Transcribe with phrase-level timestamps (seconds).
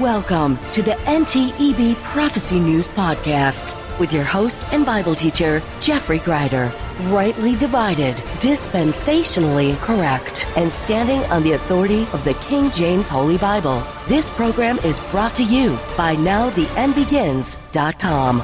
[0.00, 6.70] Welcome to the NTEB Prophecy News Podcast with your host and Bible teacher, Geoffrey Grider.
[7.04, 13.82] Rightly divided, dispensationally correct, and standing on the authority of the King James Holy Bible.
[14.06, 18.42] This program is brought to you by NowTheEndBegins.com.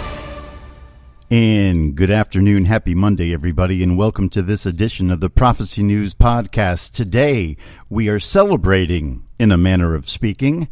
[1.31, 6.15] And good afternoon, happy Monday, everybody, and welcome to this edition of the Prophecy News
[6.15, 6.93] Podcast.
[6.93, 7.59] Today,
[7.91, 10.69] we are celebrating, in a manner of speaking,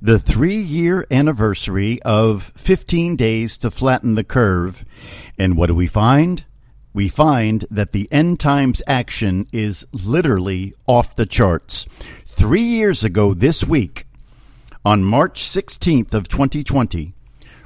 [0.00, 4.84] the three year anniversary of 15 Days to Flatten the Curve.
[5.38, 6.44] And what do we find?
[6.92, 11.86] We find that the end times action is literally off the charts.
[12.24, 14.06] Three years ago this week,
[14.84, 17.12] on March 16th of 2020,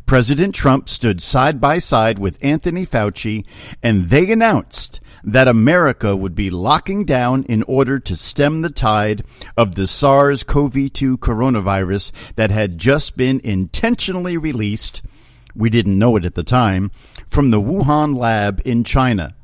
[0.07, 3.45] President Trump stood side by side with Anthony Fauci
[3.83, 9.25] and they announced that America would be locking down in order to stem the tide
[9.57, 15.03] of the SARS CoV 2 coronavirus that had just been intentionally released,
[15.55, 16.91] we didn't know it at the time,
[17.27, 19.35] from the Wuhan lab in China.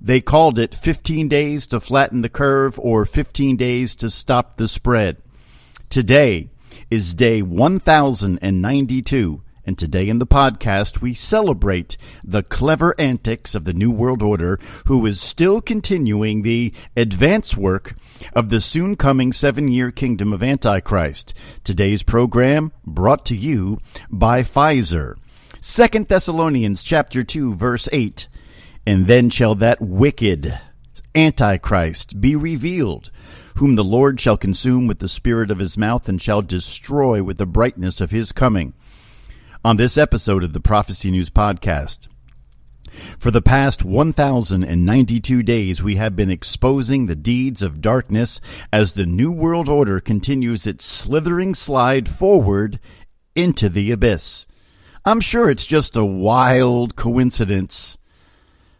[0.00, 4.68] They called it 15 days to flatten the curve or 15 days to stop the
[4.68, 5.16] spread.
[5.88, 6.50] Today
[6.90, 13.72] is day 1092 and today in the podcast, we celebrate the clever antics of the
[13.72, 17.96] New World Order, who is still continuing the advance work
[18.32, 21.34] of the soon coming seven year kingdom of Antichrist.
[21.64, 25.16] Today's program brought to you by Pfizer.
[25.60, 28.28] Second Thessalonians chapter 2 verse 8.
[28.86, 30.60] And then shall that wicked
[31.12, 33.10] Antichrist be revealed,
[33.56, 37.38] whom the Lord shall consume with the spirit of his mouth and shall destroy with
[37.38, 38.74] the brightness of his coming
[39.66, 42.06] on this episode of the Prophecy News Podcast.
[43.18, 48.40] For the past 1,092 days, we have been exposing the deeds of darkness
[48.72, 52.78] as the New World Order continues its slithering slide forward
[53.34, 54.46] into the abyss.
[55.04, 57.98] I'm sure it's just a wild coincidence.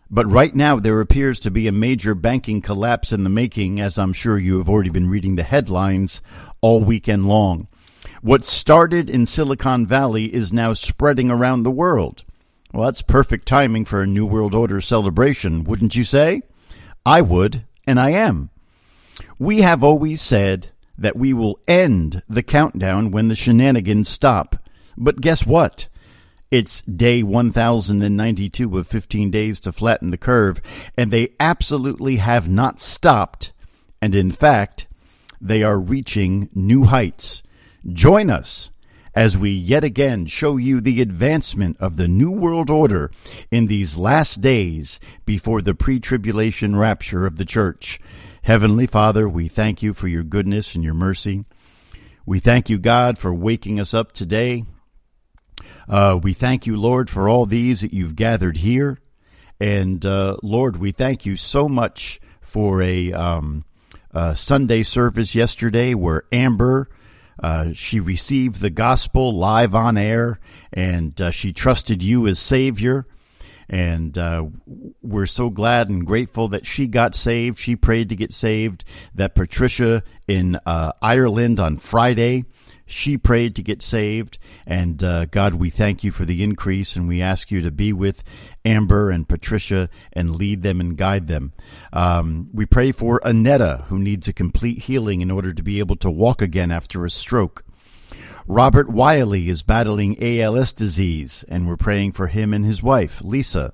[0.08, 3.98] But right now, there appears to be a major banking collapse in the making, as
[3.98, 6.22] I'm sure you have already been reading the headlines
[6.60, 7.66] all weekend long.
[8.22, 12.25] What started in Silicon Valley is now spreading around the world.
[12.72, 16.43] Well, that's perfect timing for a New World Order celebration, wouldn't you say?
[17.04, 18.50] I would, and I am.
[19.38, 24.56] We have always said that we will end the countdown when the shenanigans stop.
[24.97, 25.88] But guess what?
[26.50, 30.60] It's day 1092 of 15 days to flatten the curve,
[30.97, 33.53] and they absolutely have not stopped.
[34.00, 34.87] And in fact,
[35.41, 37.43] they are reaching new heights.
[37.92, 38.70] Join us
[39.14, 43.10] as we yet again show you the advancement of the New World Order
[43.50, 48.00] in these last days before the pre tribulation rapture of the church.
[48.42, 51.44] Heavenly Father, we thank you for your goodness and your mercy.
[52.26, 54.64] We thank you, God, for waking us up today.
[55.88, 58.98] Uh, we thank you, Lord, for all these that you've gathered here.
[59.60, 63.64] And uh, Lord, we thank you so much for a um,
[64.34, 66.88] Sunday service yesterday where Amber
[67.42, 70.41] uh, she received the gospel live on air,
[70.72, 73.06] and uh, she trusted you as Savior.
[73.69, 74.44] And uh,
[75.03, 77.59] we're so glad and grateful that she got saved.
[77.59, 78.84] She prayed to get saved.
[79.15, 82.44] That Patricia in uh, Ireland on Friday
[82.86, 84.39] she prayed to get saved.
[84.66, 87.92] And uh, God, we thank you for the increase, and we ask you to be
[87.92, 88.22] with
[88.66, 91.53] Amber and Patricia and lead them and guide them.
[91.92, 95.97] Um, we pray for Anetta, who needs a complete healing in order to be able
[95.97, 97.65] to walk again after a stroke.
[98.48, 103.72] Robert Wiley is battling ALS disease, and we're praying for him and his wife, Lisa.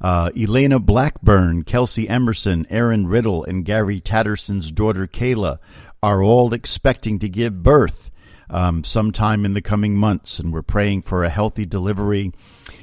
[0.00, 5.58] Uh, Elena Blackburn, Kelsey Emerson, Aaron Riddle, and Gary Tatterson's daughter Kayla
[6.02, 8.10] are all expecting to give birth.
[8.50, 12.32] Um, sometime in the coming months, and we're praying for a healthy delivery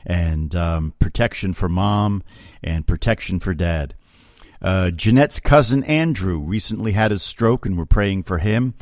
[0.06, 2.24] and um, protection for mom
[2.64, 3.96] and protection for dad.
[4.62, 8.74] Uh, Jeanette's cousin Andrew recently had a stroke, and we're praying for him.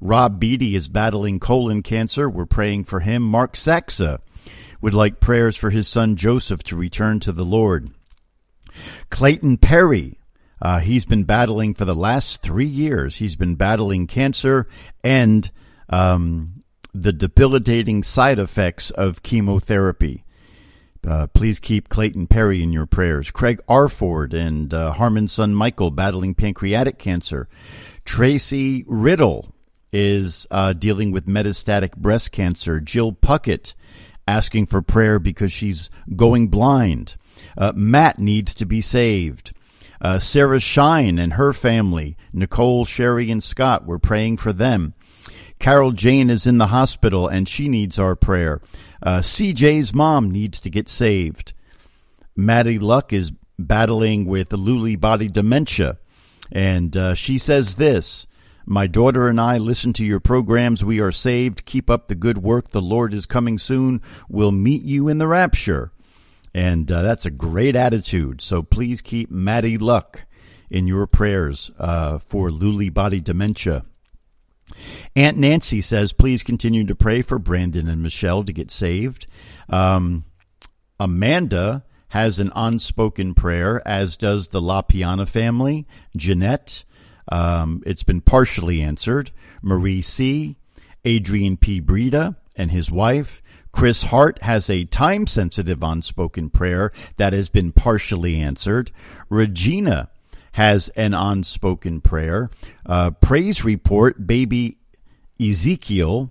[0.00, 2.28] Rob Beatty is battling colon cancer.
[2.28, 3.22] We're praying for him.
[3.22, 4.20] Mark Saxa
[4.80, 7.90] would like prayers for his son Joseph to return to the Lord.
[9.10, 10.18] Clayton Perry,
[10.62, 13.16] uh, he's been battling for the last three years.
[13.16, 14.68] He's been battling cancer
[15.04, 15.50] and
[15.90, 16.62] um,
[16.94, 20.24] the debilitating side effects of chemotherapy.
[21.06, 23.30] Uh, please keep Clayton Perry in your prayers.
[23.30, 27.48] Craig Arford and uh, Harmon's son Michael battling pancreatic cancer.
[28.04, 29.54] Tracy Riddle
[29.92, 32.80] is uh, dealing with metastatic breast cancer.
[32.80, 33.72] Jill Puckett
[34.28, 37.16] asking for prayer because she's going blind.
[37.56, 39.52] Uh, Matt needs to be saved.
[40.02, 44.94] Uh, Sarah Shine and her family, Nicole, Sherry, and Scott, we're praying for them.
[45.60, 48.60] Carol Jane is in the hospital and she needs our prayer.
[49.02, 51.52] Uh, CJ's mom needs to get saved.
[52.34, 55.98] Maddie Luck is battling with Lewy body dementia.
[56.50, 58.26] And uh, she says this
[58.64, 60.82] My daughter and I listen to your programs.
[60.82, 61.66] We are saved.
[61.66, 62.70] Keep up the good work.
[62.70, 64.00] The Lord is coming soon.
[64.30, 65.92] We'll meet you in the rapture.
[66.54, 68.40] And uh, that's a great attitude.
[68.40, 70.22] So please keep Maddie Luck
[70.70, 73.84] in your prayers uh, for Lewy body dementia.
[75.16, 79.26] Aunt Nancy says, please continue to pray for Brandon and Michelle to get saved.
[79.68, 80.24] Um,
[80.98, 85.86] Amanda has an unspoken prayer, as does the La Piana family.
[86.16, 86.84] Jeanette,
[87.30, 89.30] um, it's been partially answered.
[89.62, 90.56] Marie C.,
[91.04, 91.80] Adrian P.
[91.80, 93.42] Breda, and his wife.
[93.72, 98.90] Chris Hart has a time sensitive unspoken prayer that has been partially answered.
[99.28, 100.10] Regina
[100.52, 102.50] has an unspoken prayer.
[102.84, 104.78] Uh, praise report, baby
[105.40, 106.30] Ezekiel.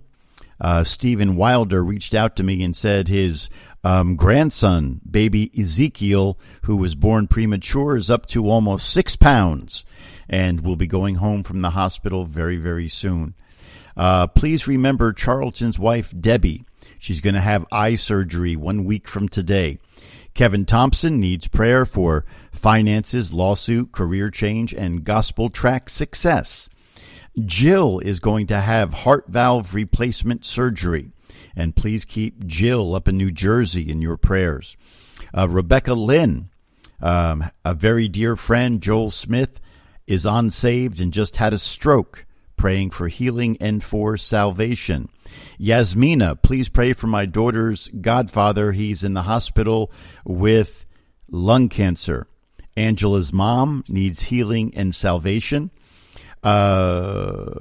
[0.60, 3.48] Uh, Stephen Wilder reached out to me and said his
[3.82, 9.84] um, grandson, baby Ezekiel, who was born premature, is up to almost six pounds
[10.28, 13.34] and will be going home from the hospital very, very soon.
[13.96, 16.64] Uh, please remember Charlton's wife, Debbie.
[16.98, 19.78] She's going to have eye surgery one week from today.
[20.34, 22.24] Kevin Thompson needs prayer for
[22.60, 26.68] finances, lawsuit, career change, and gospel track success.
[27.38, 31.10] Jill is going to have heart valve replacement surgery.
[31.56, 34.76] And please keep Jill up in New Jersey in your prayers.
[35.36, 36.50] Uh, Rebecca Lynn,
[37.00, 39.60] um, a very dear friend, Joel Smith,
[40.06, 42.26] is unsaved and just had a stroke,
[42.56, 45.08] praying for healing and for salvation.
[45.58, 48.72] Yasmina, please pray for my daughter's godfather.
[48.72, 49.90] He's in the hospital
[50.24, 50.84] with
[51.30, 52.26] lung cancer.
[52.76, 55.70] Angela's mom needs healing and salvation.
[56.42, 57.52] Uh,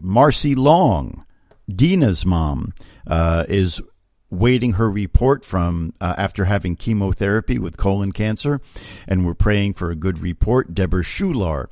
[0.00, 1.24] Marcy Long,
[1.68, 2.74] Dina's mom,
[3.06, 3.80] uh, is
[4.30, 8.60] waiting her report from uh, after having chemotherapy with colon cancer,
[9.06, 10.74] and we're praying for a good report.
[10.74, 11.68] Deborah Schular,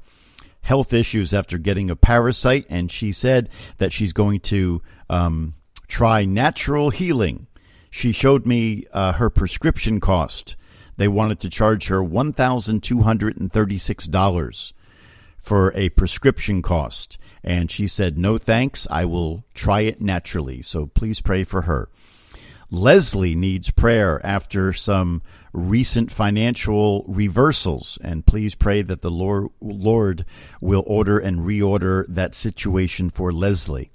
[0.63, 4.81] health issues after getting a parasite, and she said that she's going to
[5.11, 5.55] um,
[5.89, 7.47] try natural healing.
[7.91, 10.57] She showed me uh, her prescription cost.
[10.97, 14.73] They wanted to charge her one thousand two hundred and thirty-six dollars
[15.37, 17.19] for a prescription cost.
[17.45, 18.89] And she said, No thanks.
[18.91, 20.63] I will try it naturally.
[20.63, 21.89] So please pray for her.
[22.69, 25.23] Leslie needs prayer after some
[25.53, 30.25] recent financial reversals, and please pray that the Lord, Lord
[30.61, 33.93] will order and reorder that situation for Leslie.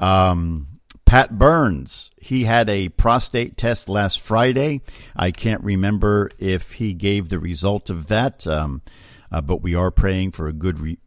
[0.00, 0.66] Um,
[1.14, 4.80] Pat Burns, he had a prostate test last Friday.
[5.14, 8.44] I can't remember if he gave the result of that.
[8.48, 8.82] Um,
[9.30, 10.98] uh, but we are praying for a good re-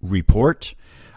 [0.00, 0.74] report.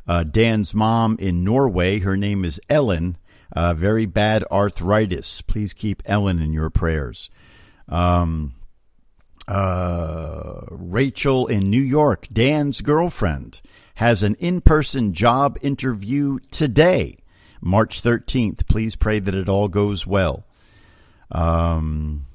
[0.08, 3.18] Uh, Dan's mom in Norway, her name is Ellen,
[3.56, 5.42] uh, very bad arthritis.
[5.42, 7.32] Please keep Ellen in your prayers.
[7.90, 8.54] Um,
[9.48, 13.60] uh, Rachel in New York, Dan's girlfriend,
[13.96, 17.18] has an in person job interview today,
[17.62, 18.68] March 13th.
[18.68, 20.46] Please pray that it all goes well.
[21.32, 22.26] Um,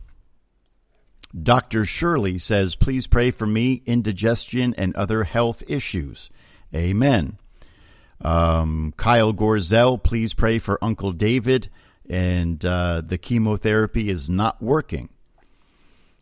[1.41, 1.85] Dr.
[1.85, 6.31] Shirley says, please pray for me, indigestion, and other health issues.
[6.75, 7.39] Amen.
[8.21, 11.71] Um, Kyle Gorzel, please pray for Uncle David,
[12.09, 15.09] and uh, the chemotherapy is not working.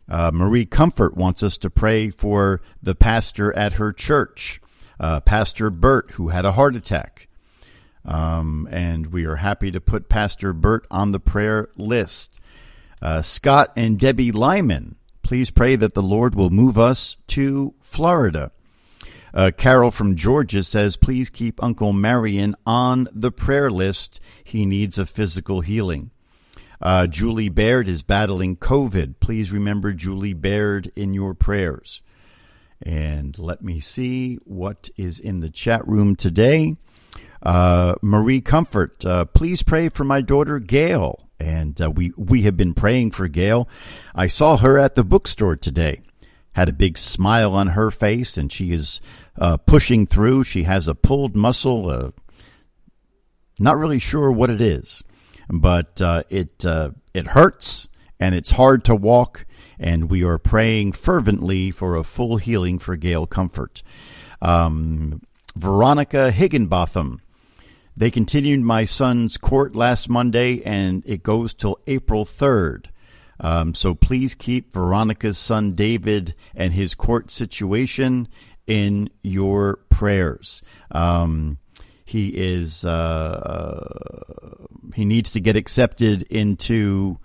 [0.07, 4.61] Uh, Marie Comfort wants us to pray for the pastor at her church,
[4.99, 7.28] uh, Pastor Bert, who had a heart attack.
[8.05, 12.33] Um, and we are happy to put Pastor Bert on the prayer list.
[13.01, 14.95] Uh, Scott and Debbie Lyman
[15.29, 18.51] Please pray that the Lord will move us to Florida.
[19.31, 24.19] Uh, Carol from Georgia says, please keep Uncle Marion on the prayer list.
[24.43, 26.09] He needs a physical healing.
[26.81, 29.19] Uh, Julie Baird is battling COVID.
[29.19, 32.01] Please remember Julie Baird in your prayers.
[32.81, 36.75] And let me see what is in the chat room today.
[37.41, 41.27] Uh, Marie Comfort, uh, please pray for my daughter Gail.
[41.39, 43.69] And uh, we we have been praying for Gail.
[44.13, 46.01] I saw her at the bookstore today.
[46.51, 48.99] Had a big smile on her face, and she is
[49.37, 50.43] uh, pushing through.
[50.43, 51.89] She has a pulled muscle.
[51.89, 52.11] Uh,
[53.57, 55.01] not really sure what it is,
[55.49, 56.65] but uh, it
[57.13, 57.87] it hurts
[58.19, 59.45] and it's hard to walk.
[59.79, 63.81] And we are praying fervently for a full healing for Gail Comfort.
[64.41, 65.21] Um,
[65.55, 67.21] Veronica Higginbotham
[67.99, 72.85] they continued my son's court last Monday, and it goes till April 3rd.
[73.41, 78.29] Um, so please keep Veronica's son David and his court situation
[78.65, 80.61] in your prayers.
[80.91, 81.57] Um,
[82.05, 84.23] he is uh,
[84.95, 87.19] he needs to get accepted into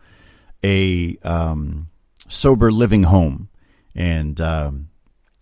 [0.65, 1.89] a um,
[2.27, 3.49] sober living home,
[3.95, 4.89] and um,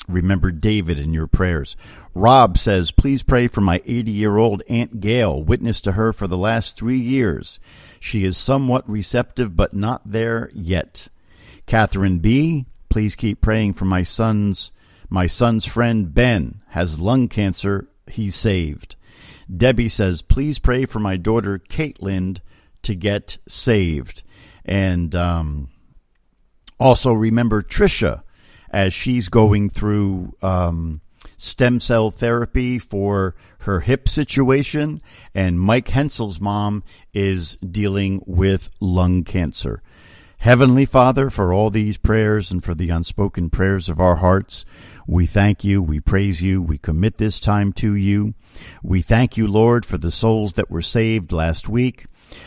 [0.09, 1.75] remember David in your prayers.
[2.15, 6.27] Rob says, please pray for my 80 year old Aunt Gail, witness to her for
[6.27, 7.59] the last three years.
[8.01, 11.09] She is somewhat receptive, but not there yet.
[11.67, 14.71] Catherine B., please keep praying for my son's,
[15.09, 17.89] my son's friend Ben has lung cancer.
[18.07, 18.97] He's saved.
[19.55, 22.39] Debbie says, please pray for my daughter Caitlin
[22.83, 24.23] to get saved.
[24.65, 25.69] And, um,
[26.79, 28.23] also remember Trisha
[28.71, 31.02] as she's going through, um,
[31.43, 35.03] stem cell therapy for her hip situation,
[35.35, 39.83] and Mike Hensel's mom is dealing with lung cancer.
[40.39, 44.65] Heavenly Father, for all these prayers and for the unspoken prayers of our hearts,
[45.07, 48.35] we thank you, we praise you, we commit this time to you.
[48.83, 52.07] We thank you, Lord, for the souls that were saved last week.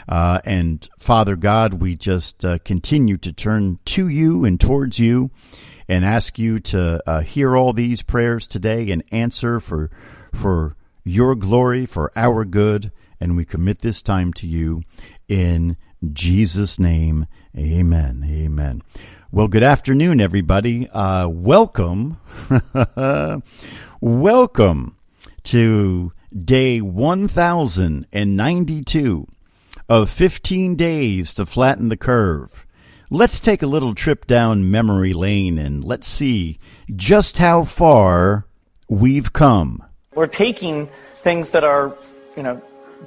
[0.09, 5.31] Uh, and Father God, we just uh, continue to turn to you and towards you
[5.87, 9.91] and ask you to uh, hear all these prayers today and answer for
[10.33, 14.81] for your glory, for our good, and we commit this time to you
[15.27, 15.77] in
[16.11, 17.27] Jesus' name.
[17.57, 18.25] Amen.
[18.27, 18.81] Amen.
[19.31, 20.87] Well, good afternoon, everybody.
[20.89, 22.17] Uh, welcome,
[24.01, 24.97] welcome
[25.43, 26.11] to
[26.43, 29.27] day 1092
[29.87, 32.64] of 15 days to flatten the curve.
[33.11, 36.57] Let's take a little trip down memory lane and let's see
[36.95, 38.47] just how far
[38.89, 39.83] we've come.
[40.15, 40.87] We're taking
[41.21, 41.95] things that are,
[42.35, 42.61] you know,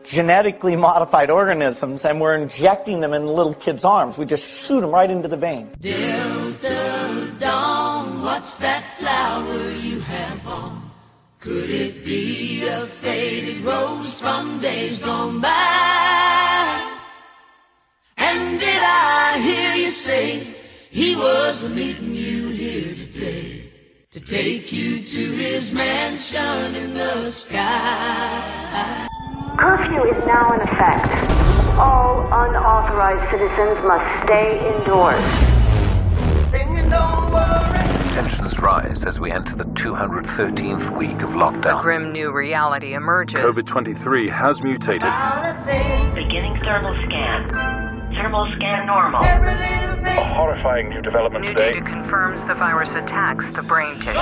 [0.04, 4.16] genetically modified organisms and we're injecting them in little kids' arms.
[4.16, 5.70] We just shoot them right into the vein.
[5.80, 10.90] Delta Dawn, what's that flower you have on?
[11.40, 16.87] Could it be a faded rose from days gone by?
[18.18, 20.40] And did I hear you say
[20.90, 23.70] he was meeting you here today
[24.10, 29.06] to take you to his mansion in the sky?
[29.58, 31.10] Curfew is now in effect.
[31.78, 35.24] All unauthorized citizens must stay indoors.
[38.14, 41.78] Tensions rise as we enter the 213th week of lockdown.
[41.78, 43.40] A grim new reality emerges.
[43.40, 45.02] COVID 23 has mutated.
[46.14, 47.87] Beginning thermal scan.
[48.18, 49.20] Thermal scan normal.
[49.22, 51.74] A horrifying new development new today.
[51.74, 54.10] data confirms the virus attacks the brain tissue.
[54.10, 54.16] Hey,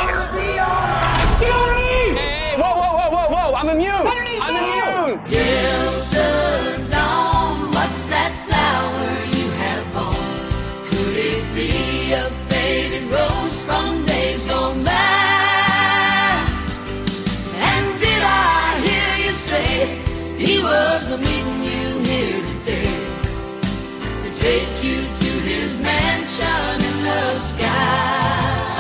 [2.59, 3.55] whoa, whoa, whoa, whoa, whoa!
[3.55, 3.95] I'm immune.
[3.95, 5.19] I'm immune.
[5.25, 10.15] Delta Dawn, what's that flower you have on?
[10.91, 14.91] Could it be a faded rose from days gone by?
[17.65, 19.87] And did I hear you say
[20.37, 21.56] he was meeting you here today?
[24.47, 28.77] Take you to his mansion in the sky.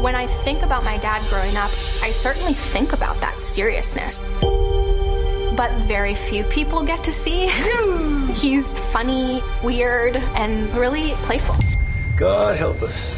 [0.00, 1.70] When I think about my dad growing up,
[2.02, 4.18] I certainly think about that seriousness.
[5.60, 7.46] But very few people get to see.
[8.32, 11.54] He's funny, weird, and really playful.
[12.16, 13.14] God help us.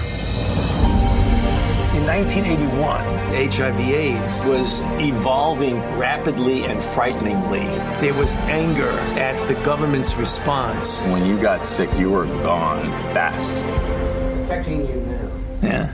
[2.11, 3.05] In 1981,
[3.53, 7.67] HIV/AIDS was evolving rapidly and frighteningly.
[8.01, 11.01] There was anger at the government's response.
[11.03, 13.65] When you got sick, you were gone fast.
[13.65, 15.31] It's affecting you now.
[15.63, 15.93] Yeah.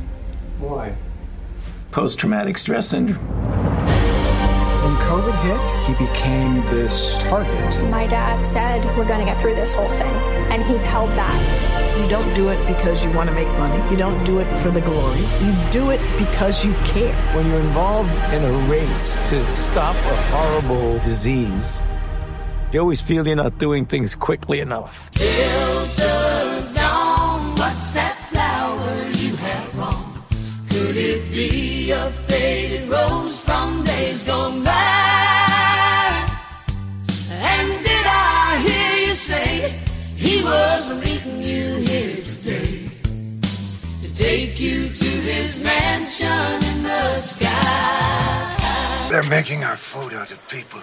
[0.58, 0.96] Why?
[1.90, 3.18] Post traumatic stress syndrome.
[4.86, 7.84] When COVID hit, he became this target.
[7.90, 10.14] My dad said, We're going to get through this whole thing.
[10.50, 13.90] And he's held that You don't do it because you want to make money.
[13.90, 15.20] You don't do it for the glory.
[15.42, 17.14] You do it because you care.
[17.34, 21.82] When you're involved in a race to stop a horrible disease,
[22.72, 25.10] you always feel you're not doing things quickly enough.
[25.14, 30.22] Filter down, what's that flower you have on?
[30.68, 34.72] Could it be a faded rose from days gone by?
[37.30, 39.80] And did I hear you say
[40.16, 41.05] he was
[44.66, 49.08] you to his mansion in the sky?
[49.08, 50.80] They're making our food out of people.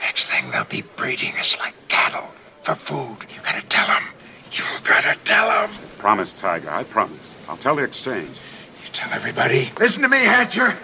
[0.00, 2.28] Next thing they'll be breeding us like cattle
[2.64, 3.18] for food.
[3.32, 4.02] You gotta tell them.
[4.50, 5.70] You gotta tell them.
[5.98, 6.70] Promise, Tiger.
[6.70, 7.34] I promise.
[7.48, 8.36] I'll tell the exchange.
[8.82, 9.70] You tell everybody.
[9.78, 10.76] Listen to me, Hatcher.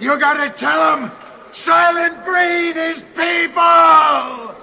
[0.00, 1.12] You gotta tell them.
[1.52, 4.54] Soylent Green is people.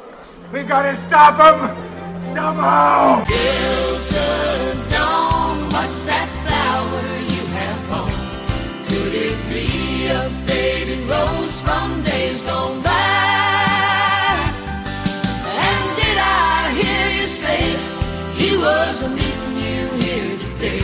[0.51, 3.23] We gotta stop them somehow.
[3.23, 6.45] Filter dawn, what's that
[11.65, 12.91] from days gone by?
[15.67, 17.61] And did I hear you say
[18.39, 20.83] he was meeting you here today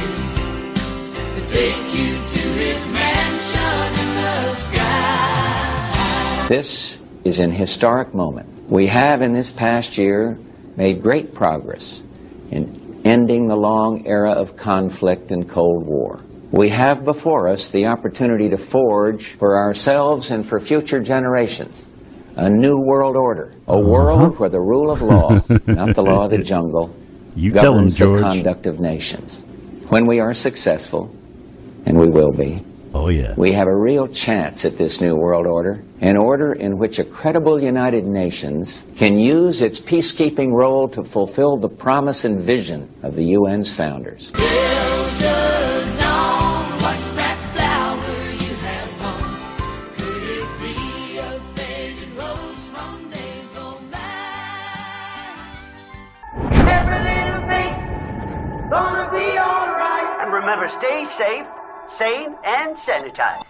[1.35, 6.45] to take you to his mansion in the sky?
[6.49, 8.47] This is an historic moment.
[8.67, 10.39] We have in this past year
[10.77, 12.01] made great progress
[12.49, 12.63] in
[13.05, 16.21] ending the long era of conflict and Cold War.
[16.51, 21.85] We have before us the opportunity to forge for ourselves and for future generations
[22.35, 24.31] a new world order, a world uh-huh.
[24.37, 25.29] where the rule of law,
[25.67, 26.93] not the law of the jungle,
[27.35, 28.21] You tell 'em, governs George.
[28.21, 29.43] the conduct of nations.
[29.89, 31.13] When we are successful,
[31.85, 32.61] and we will be,
[32.93, 33.33] Oh, yeah.
[33.37, 37.03] we have a real chance at this new world order, an order in which a
[37.05, 43.15] credible United Nations can use its peacekeeping role to fulfill the promise and vision of
[43.15, 44.31] the UN's founders.
[44.33, 45.90] Filter
[60.61, 61.47] remember, stay safe,
[61.97, 63.45] sane, and sanitize.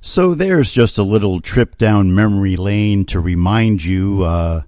[0.00, 4.62] So there's just a little trip down memory lane to remind you, uh,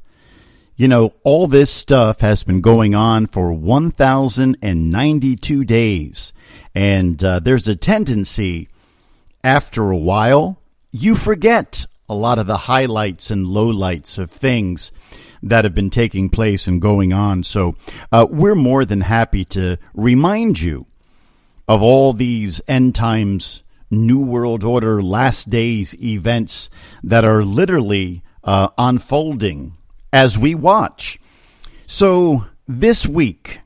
[0.77, 6.35] you know, all this stuff has been going on for 1,092 days.
[6.75, 8.69] And uh, there's a tendency,
[9.43, 10.61] after a while,
[10.93, 14.93] you forget a lot of the highlights and lowlights of things
[15.43, 17.43] that have been taking place and going on.
[17.43, 17.77] So
[18.13, 20.87] uh, we're more than happy to remind you
[21.69, 26.69] of all these end times, New World Order, last days events
[27.03, 29.75] that are literally uh, unfolding
[30.13, 31.19] as we watch.
[31.87, 33.61] So this week,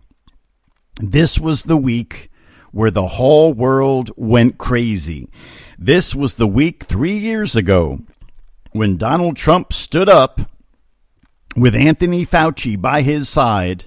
[1.00, 2.30] this was the week
[2.72, 5.28] where the whole world went crazy.
[5.78, 8.00] This was the week three years ago
[8.72, 10.40] when Donald Trump stood up
[11.56, 13.84] with Anthony Fauci by his side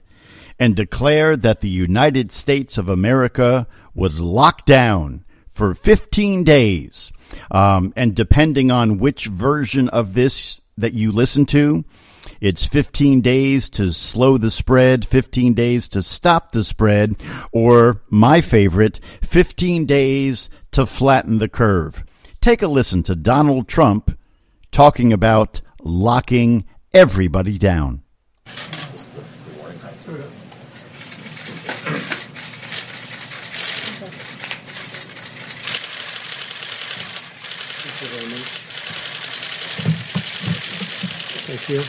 [0.59, 7.11] and declared that the United States of America was locked down for 15 days.
[7.51, 11.83] Um, and depending on which version of this that you listen to,
[12.39, 17.15] it's 15 days to slow the spread, 15 days to stop the spread,
[17.51, 22.03] or my favorite, 15 days to flatten the curve.
[22.41, 24.17] Take a listen to Donald Trump
[24.71, 28.03] talking about locking everybody down.
[41.47, 41.81] Thank you.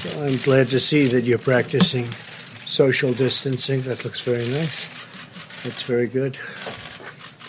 [0.00, 2.10] So I'm glad to see that you're practicing
[2.66, 3.82] social distancing.
[3.82, 4.88] That looks very nice.
[5.62, 6.38] That's very good.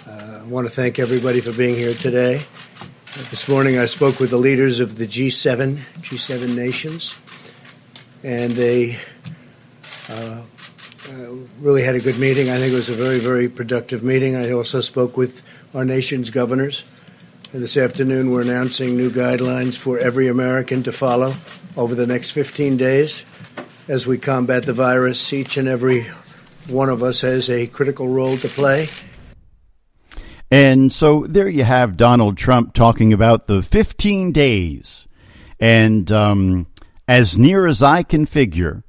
[0.08, 2.44] Uh, I want to thank everybody for being here today.
[3.14, 7.20] This morning I spoke with the leaders of the G7, G7 nations,
[8.24, 9.00] and they
[10.08, 10.42] uh,
[11.10, 12.50] uh, really had a good meeting.
[12.50, 14.38] I think it was a very, very productive meeting.
[14.38, 15.44] I also spoke with
[15.76, 16.86] our nation's governors.
[17.52, 21.34] And this afternoon, we're announcing new guidelines for every American to follow
[21.76, 23.26] over the next 15 days
[23.90, 25.34] as we combat the virus.
[25.34, 26.04] Each and every
[26.70, 28.88] one of us has a critical role to play.
[30.52, 35.08] And so there you have Donald Trump talking about the 15 days.
[35.62, 36.68] And um,
[37.08, 38.84] as near as I can figure,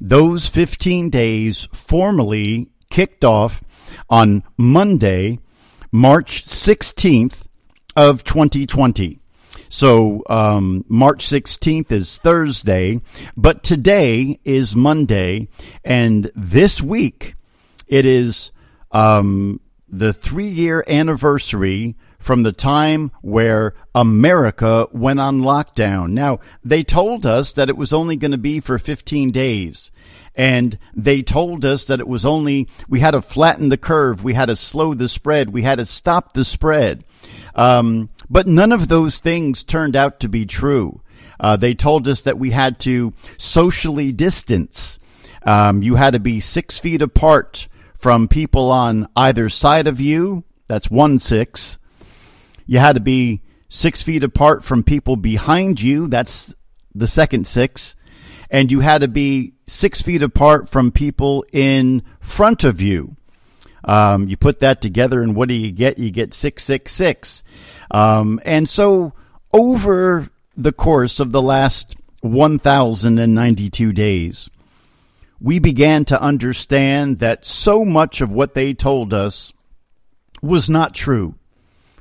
[0.00, 3.64] those 15 days formally kicked off
[4.08, 5.40] on Monday,
[5.90, 7.46] March 16th
[7.96, 9.18] of 2020.
[9.68, 13.00] So um, March 16th is Thursday,
[13.36, 15.48] but today is Monday,
[15.82, 17.34] and this week
[17.88, 18.50] it is
[18.90, 19.60] um,
[19.92, 26.10] the three year anniversary from the time where America went on lockdown.
[26.10, 29.90] Now, they told us that it was only going to be for 15 days.
[30.34, 34.24] And they told us that it was only, we had to flatten the curve.
[34.24, 35.50] We had to slow the spread.
[35.50, 37.04] We had to stop the spread.
[37.54, 41.02] Um, but none of those things turned out to be true.
[41.38, 44.98] Uh, they told us that we had to socially distance.
[45.42, 47.68] Um, you had to be six feet apart
[48.02, 50.42] from people on either side of you.
[50.66, 51.78] That's one six.
[52.66, 56.08] You had to be six feet apart from people behind you.
[56.08, 56.52] That's
[56.96, 57.94] the second six.
[58.50, 63.16] And you had to be six feet apart from people in front of you.
[63.84, 65.98] Um, you put that together, and what do you get?
[65.98, 67.44] You get 666.
[67.90, 69.12] Um, and so,
[69.52, 74.50] over the course of the last 1,092 days,
[75.42, 79.52] we began to understand that so much of what they told us
[80.40, 81.34] was not true.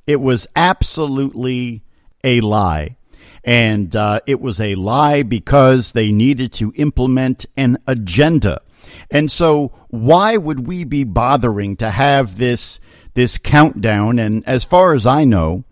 [0.05, 1.83] It was absolutely
[2.23, 2.97] a lie.
[3.43, 8.61] And uh, it was a lie because they needed to implement an agenda.
[9.09, 12.79] And so, why would we be bothering to have this
[13.15, 14.19] this countdown?
[14.19, 15.63] And as far as I know,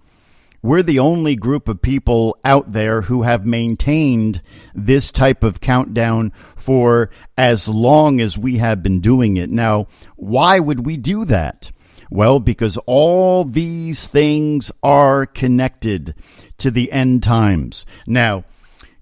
[0.61, 4.41] we're the only group of people out there who have maintained
[4.75, 9.49] this type of countdown for as long as we have been doing it.
[9.49, 11.71] Now, why would we do that?
[12.11, 16.15] Well, because all these things are connected
[16.57, 17.85] to the end times.
[18.07, 18.45] Now,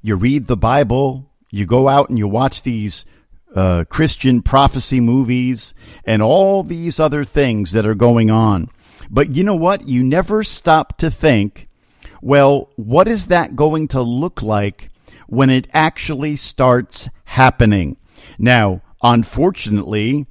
[0.02, 3.06] you read the Bible, you go out and you watch these
[3.56, 8.70] uh, Christian prophecy movies, and all these other things that are going on.
[9.10, 9.88] But you know what?
[9.88, 11.68] You never stop to think,
[12.22, 14.90] well, what is that going to look like
[15.28, 17.98] when it actually starts happening?
[18.38, 20.28] Now, unfortunately,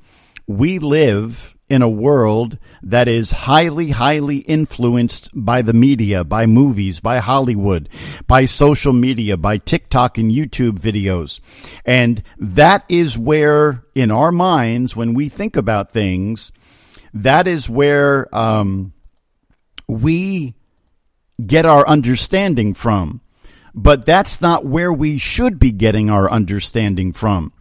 [0.46, 7.00] we live in a world that is highly, highly influenced by the media, by movies,
[7.00, 7.88] by Hollywood,
[8.28, 11.40] by social media, by TikTok and YouTube videos.
[11.84, 16.52] And that is where, in our minds, when we think about things,
[17.14, 18.92] that is where um,
[19.88, 20.54] we
[21.44, 23.20] get our understanding from.
[23.74, 27.52] But that's not where we should be getting our understanding from.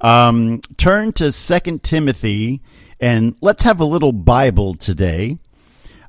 [0.00, 2.62] Um, turn to Second Timothy
[3.00, 5.38] and let's have a little Bible today.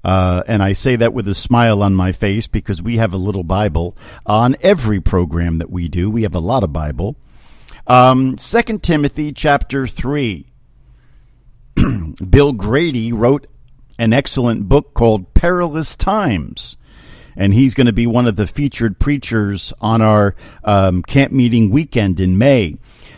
[0.03, 3.17] Uh, and I say that with a smile on my face because we have a
[3.17, 6.09] little Bible on every program that we do.
[6.09, 7.17] We have a lot of Bible.
[7.85, 10.45] Um, 2 Timothy chapter 3.
[12.29, 13.47] Bill Grady wrote
[13.97, 16.77] an excellent book called Perilous Times.
[17.35, 21.69] And he's going to be one of the featured preachers on our um, camp meeting
[21.69, 22.75] weekend in May.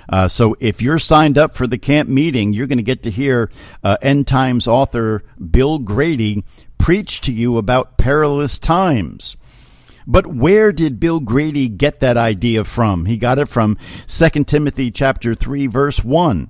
[0.08, 3.12] Uh, so if you're signed up for the camp meeting, you're going to get to
[3.12, 3.50] hear
[3.84, 6.44] uh, End Times author Bill Grady
[6.78, 9.38] preach to you about perilous times.
[10.06, 13.06] But where did Bill Grady get that idea from?
[13.06, 16.50] He got it from 2 Timothy chapter 3 verse 1.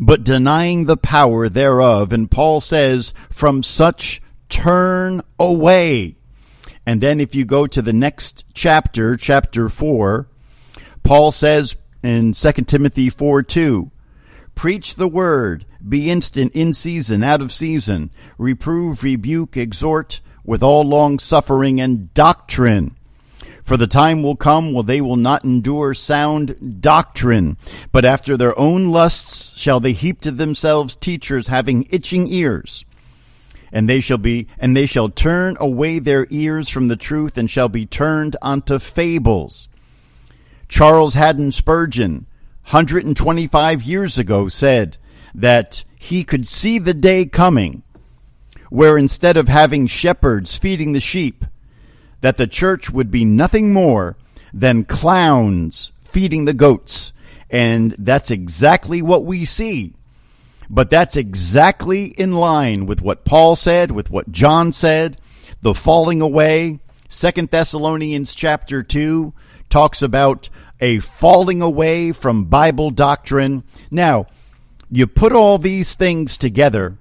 [0.00, 2.12] but denying the power thereof.
[2.12, 6.16] And Paul says, from such turn away.
[6.86, 10.26] And then if you go to the next chapter, chapter 4,
[11.02, 13.90] Paul says in 2 Timothy 4 2,
[14.54, 20.82] Preach the word, be instant in season, out of season, reprove, rebuke, exhort with all
[20.82, 22.96] long suffering and doctrine.
[23.70, 27.56] For the time will come when they will not endure sound doctrine,
[27.92, 32.84] but after their own lusts shall they heap to themselves teachers having itching ears.
[33.70, 37.48] And they shall be and they shall turn away their ears from the truth and
[37.48, 39.68] shall be turned unto fables.
[40.68, 42.26] Charles haddon spurgeon
[42.70, 44.96] 125 years ago said
[45.32, 47.84] that he could see the day coming
[48.68, 51.44] where instead of having shepherds feeding the sheep
[52.20, 54.16] that the church would be nothing more
[54.52, 57.12] than clowns feeding the goats
[57.48, 59.94] and that's exactly what we see
[60.70, 65.20] but that's exactly in line with what Paul said, with what John said,
[65.62, 66.78] the falling away.
[67.08, 69.34] Second Thessalonians chapter 2
[69.68, 70.48] talks about
[70.80, 73.64] a falling away from Bible doctrine.
[73.90, 74.26] Now,
[74.88, 76.96] you put all these things together,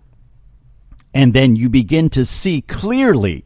[1.13, 3.45] and then you begin to see clearly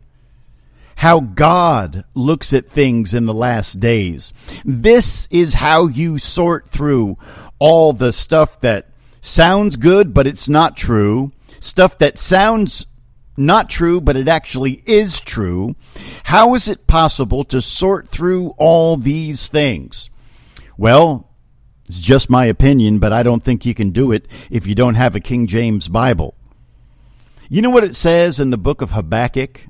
[0.96, 4.34] how God looks at things in the last days.
[4.64, 7.18] This is how you sort through
[7.60, 8.90] all the stuff that
[9.22, 12.86] sounds good, but it's not true, stuff that sounds
[13.38, 15.76] not true, but it actually is true.
[16.24, 20.10] How is it possible to sort through all these things?
[20.78, 21.30] Well,
[21.88, 24.96] it's just my opinion, but I don't think you can do it if you don't
[24.96, 26.36] have a King James Bible.
[27.50, 29.68] You know what it says in the book of Habakkuk?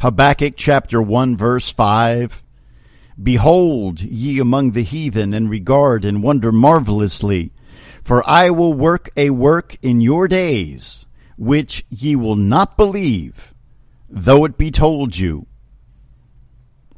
[0.00, 2.42] Habakkuk chapter 1, verse 5.
[3.22, 7.52] Behold, ye among the heathen, and regard and wonder marvelously,
[8.02, 13.54] for I will work a work in your days, which ye will not believe,
[14.10, 15.46] though it be told you.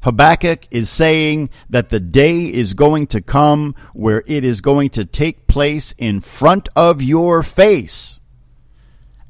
[0.02, 5.04] Habakkuk is saying that the day is going to come where it is going to
[5.04, 8.20] take place in front of your face,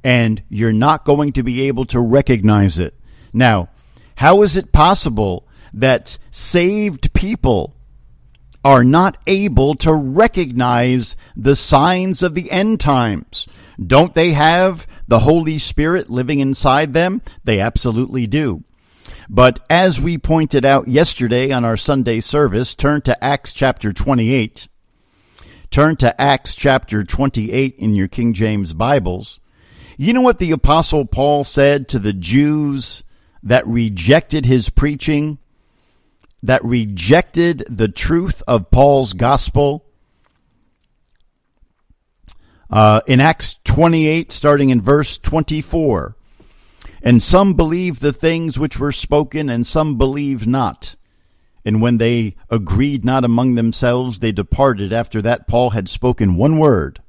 [0.04, 2.94] and you're not going to be able to recognize it.
[3.36, 3.68] Now,
[4.14, 7.76] how is it possible that saved people
[8.64, 13.46] are not able to recognize the signs of the end times?
[13.84, 17.20] Don't they have the Holy Spirit living inside them?
[17.44, 18.64] They absolutely do.
[19.28, 24.66] But as we pointed out yesterday on our Sunday service, turn to Acts chapter 28.
[25.70, 29.40] Turn to Acts chapter 28 in your King James Bibles.
[29.98, 33.02] You know what the Apostle Paul said to the Jews
[33.46, 35.38] that rejected his preaching,
[36.42, 39.84] that rejected the truth of Paul's gospel?
[42.68, 46.16] Uh, in Acts 28, starting in verse 24.
[47.02, 50.96] And some believed the things which were spoken, and some believed not.
[51.64, 56.58] And when they agreed not among themselves, they departed after that Paul had spoken one
[56.58, 57.00] word.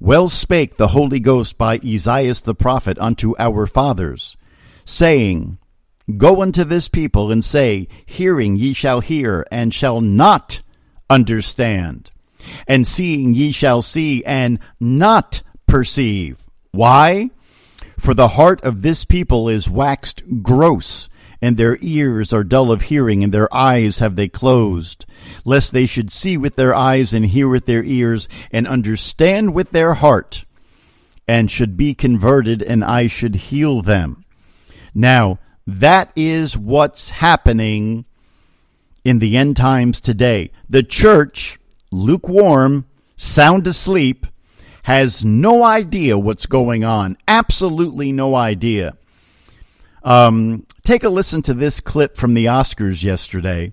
[0.00, 4.36] Well spake the Holy Ghost by Esaias the prophet unto our fathers,
[4.84, 5.58] saying,
[6.16, 10.62] Go unto this people and say, Hearing ye shall hear, and shall not
[11.08, 12.10] understand,
[12.66, 16.44] and seeing ye shall see, and not perceive.
[16.72, 17.30] Why?
[17.98, 21.08] For the heart of this people is waxed gross,
[21.40, 25.06] and their ears are dull of hearing, and their eyes have they closed,
[25.44, 29.70] lest they should see with their eyes, and hear with their ears, and understand with
[29.70, 30.44] their heart,
[31.28, 34.21] and should be converted, and I should heal them.
[34.94, 38.04] Now, that is what's happening
[39.04, 40.50] in the end times today.
[40.68, 41.58] The church,
[41.90, 44.26] lukewarm, sound asleep,
[44.82, 47.16] has no idea what's going on.
[47.28, 48.96] Absolutely no idea.
[50.02, 53.72] Um, take a listen to this clip from the Oscars yesterday.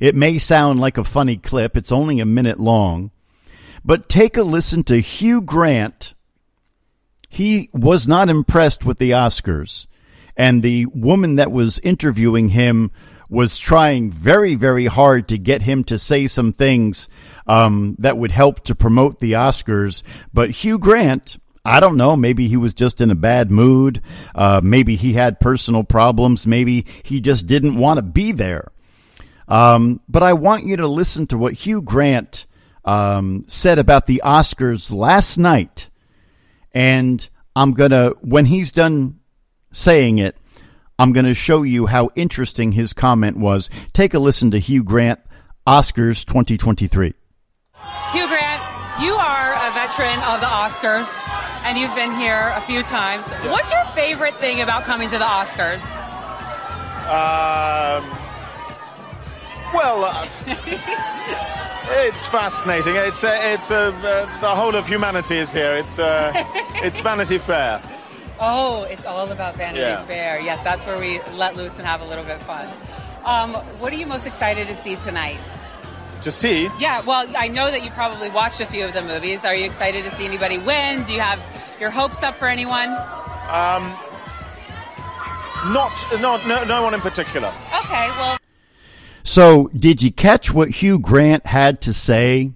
[0.00, 3.10] It may sound like a funny clip, it's only a minute long,
[3.84, 6.14] but take a listen to Hugh Grant.
[7.28, 9.86] He was not impressed with the Oscars,
[10.36, 12.90] and the woman that was interviewing him
[13.28, 17.08] was trying very, very hard to get him to say some things
[17.46, 20.02] um, that would help to promote the Oscars.
[20.32, 22.16] But Hugh Grant, I don't know.
[22.16, 24.02] Maybe he was just in a bad mood.
[24.34, 26.46] Uh, maybe he had personal problems.
[26.46, 28.70] Maybe he just didn't want to be there.
[29.48, 32.46] Um, but I want you to listen to what Hugh Grant
[32.84, 35.90] um, said about the Oscars last night.
[36.72, 39.20] And I'm going to, when he's done
[39.74, 40.36] saying it,
[40.98, 43.68] I'm going to show you how interesting his comment was.
[43.92, 45.20] Take a listen to Hugh Grant,
[45.66, 47.06] Oscars 2023.
[48.12, 48.62] Hugh Grant,
[49.02, 51.12] you are a veteran of the Oscars,
[51.64, 53.30] and you've been here a few times.
[53.50, 55.82] What's your favorite thing about coming to the Oscars?
[57.04, 58.08] Um,
[59.74, 60.28] well, uh,
[62.06, 62.94] it's fascinating.
[62.96, 65.76] It's uh, it's uh, uh, the whole of humanity is here.
[65.76, 66.32] It's uh,
[66.76, 67.82] it's Vanity Fair.
[68.40, 70.04] Oh, it's all about Vanity Yeah.
[70.04, 70.40] Fair.
[70.40, 72.68] Yes, that's where we let loose and have a little bit of fun.
[73.24, 75.40] Um, what are you most excited to see tonight?
[76.22, 79.44] To see, Yeah, well, I know that you probably watched a few of the movies.
[79.44, 81.04] Are you excited to see anybody win?
[81.04, 81.38] Do you have
[81.78, 82.88] your hopes up for anyone?
[83.50, 83.94] um,
[85.72, 87.48] not not no no one in particular.
[87.84, 88.38] Okay, well,
[89.22, 92.52] So, did you catch what Hugh Grant had to say?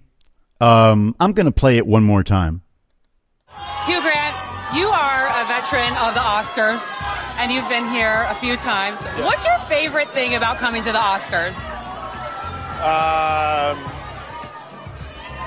[0.61, 2.63] Um, I'm going to play it one more time.
[3.87, 4.37] Hugh Grant,
[4.75, 5.08] you are a
[5.49, 6.87] veteran of the Oscars,
[7.39, 9.05] and you've been here a few times.
[9.25, 11.57] What's your favorite thing about coming to the Oscars?
[12.79, 13.79] Um,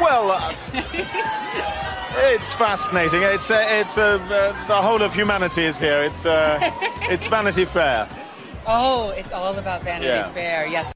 [0.02, 0.54] well, uh,
[2.14, 3.24] It's fascinating.
[3.24, 6.04] It's uh, it's uh, uh, the whole of humanity is here.
[6.04, 6.60] It's uh,
[7.10, 8.10] it's Vanity Fair.
[8.68, 10.30] Oh, it's all about Vanity Yeah.
[10.32, 10.68] Fair.
[10.68, 10.94] Yes.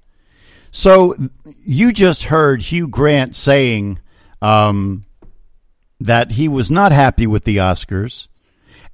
[0.71, 1.15] So
[1.63, 3.99] you just heard Hugh Grant saying
[4.41, 5.05] um,
[6.01, 8.27] that he was not happy with the Oscars,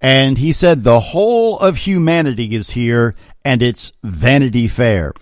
[0.02, 5.14] and he said the whole of humanity is here and it's Vanity Fair.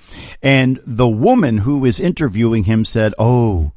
[0.41, 3.73] And the woman who was interviewing him said, "Oh,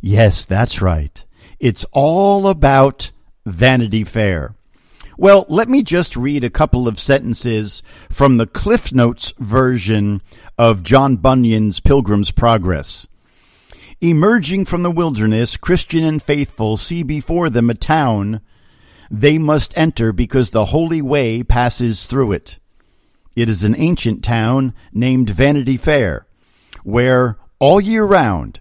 [0.00, 1.22] yes, that's right.
[1.60, 3.12] It's all about
[3.46, 4.54] Vanity Fair."
[5.16, 10.22] Well, let me just read a couple of sentences from the Cliff Notes version
[10.56, 13.08] of John Bunyan's Pilgrim's Progress.
[14.00, 18.40] Emerging from the wilderness, Christian and faithful see before them a town
[19.10, 22.58] they must enter because the holy way passes through it.
[23.36, 26.26] It is an ancient town named Vanity Fair,
[26.82, 28.60] where all year round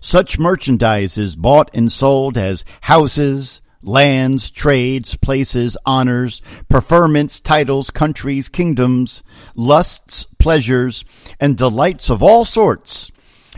[0.00, 8.48] such merchandise is bought and sold as houses, lands, trades, places, honors, preferments, titles, countries,
[8.48, 9.22] kingdoms,
[9.54, 11.04] lusts, pleasures,
[11.38, 13.10] and delights of all sorts,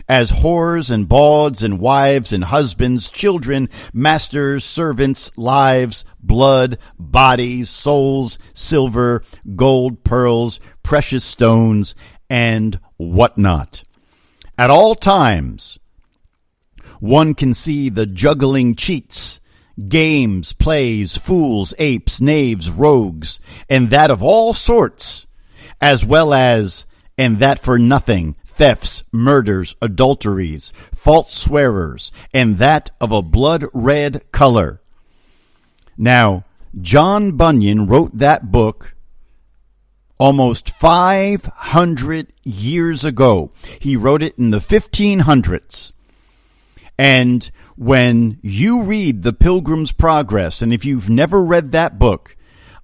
[0.09, 8.39] as whores and bawds and wives and husbands, children, masters, servants, lives, blood, bodies, souls,
[8.53, 9.23] silver,
[9.55, 11.95] gold, pearls, precious stones,
[12.29, 13.83] and whatnot.
[14.57, 15.79] At all times,
[16.99, 19.39] one can see the juggling cheats,
[19.87, 25.25] games, plays, fools, apes, knaves, rogues, and that of all sorts,
[25.81, 26.85] as well as,
[27.17, 34.31] and that for nothing, thefts, murders, adulteries, false swearers, and that of a blood red
[34.31, 34.82] color.
[35.97, 36.45] Now,
[36.81, 38.95] John Bunyan wrote that book
[40.17, 43.51] almost 500 years ago.
[43.79, 45.91] He wrote it in the 1500s.
[46.97, 52.37] And when you read The Pilgrim's Progress, and if you've never read that book,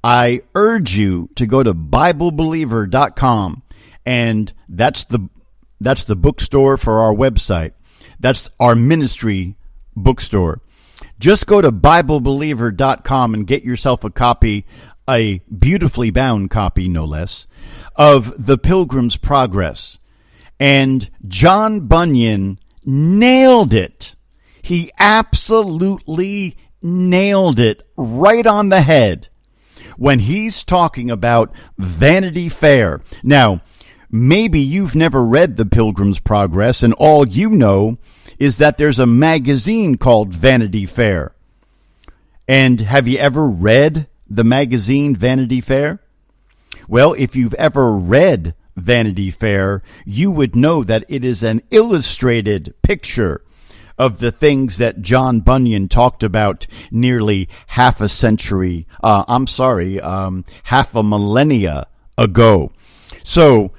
[0.03, 3.63] I urge you to go to BibleBeliever.com,
[4.05, 5.29] and that's the
[5.81, 7.71] that's the bookstore for our website.
[8.19, 9.55] That's our ministry
[9.95, 10.61] bookstore.
[11.19, 14.65] Just go to BibleBeliever.com and get yourself a copy,
[15.09, 17.47] a beautifully bound copy, no less,
[17.95, 19.99] of The Pilgrim's Progress.
[20.59, 24.15] And John Bunyan nailed it.
[24.61, 29.27] He absolutely nailed it right on the head
[29.97, 33.01] when he's talking about Vanity Fair.
[33.23, 33.61] Now,
[34.09, 37.97] maybe you've never read The Pilgrim's Progress, and all you know
[38.39, 41.33] is that there's a magazine called Vanity Fair.
[42.47, 46.01] And have you ever read the magazine Vanity Fair?
[46.87, 52.73] Well, if you've ever read Vanity Fair, you would know that it is an illustrated
[52.81, 53.43] picture
[53.97, 59.99] of the things that John Bunyan talked about nearly half a century, uh, I'm sorry,
[59.99, 62.71] um, half a millennia ago.
[63.23, 63.73] So,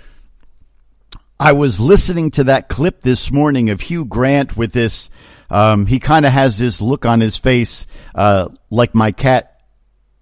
[1.40, 5.08] I was listening to that clip this morning of Hugh Grant with this.
[5.48, 9.58] Um, he kind of has this look on his face, uh, like my cat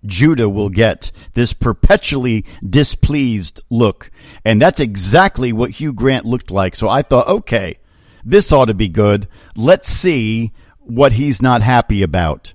[0.07, 4.13] Judah will get this perpetually displeased look.
[4.45, 6.77] And that's exactly what Hugh Grant looked like.
[6.77, 7.79] So I thought, okay,
[8.25, 9.27] this ought to be good.
[9.57, 12.55] Let's see what he's not happy about.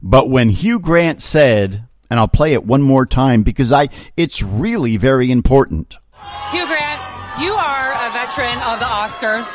[0.00, 4.44] But when Hugh Grant said, and I'll play it one more time because I, it's
[4.44, 5.96] really very important.
[6.52, 9.50] Hugh Grant, you are a veteran of the Oscars,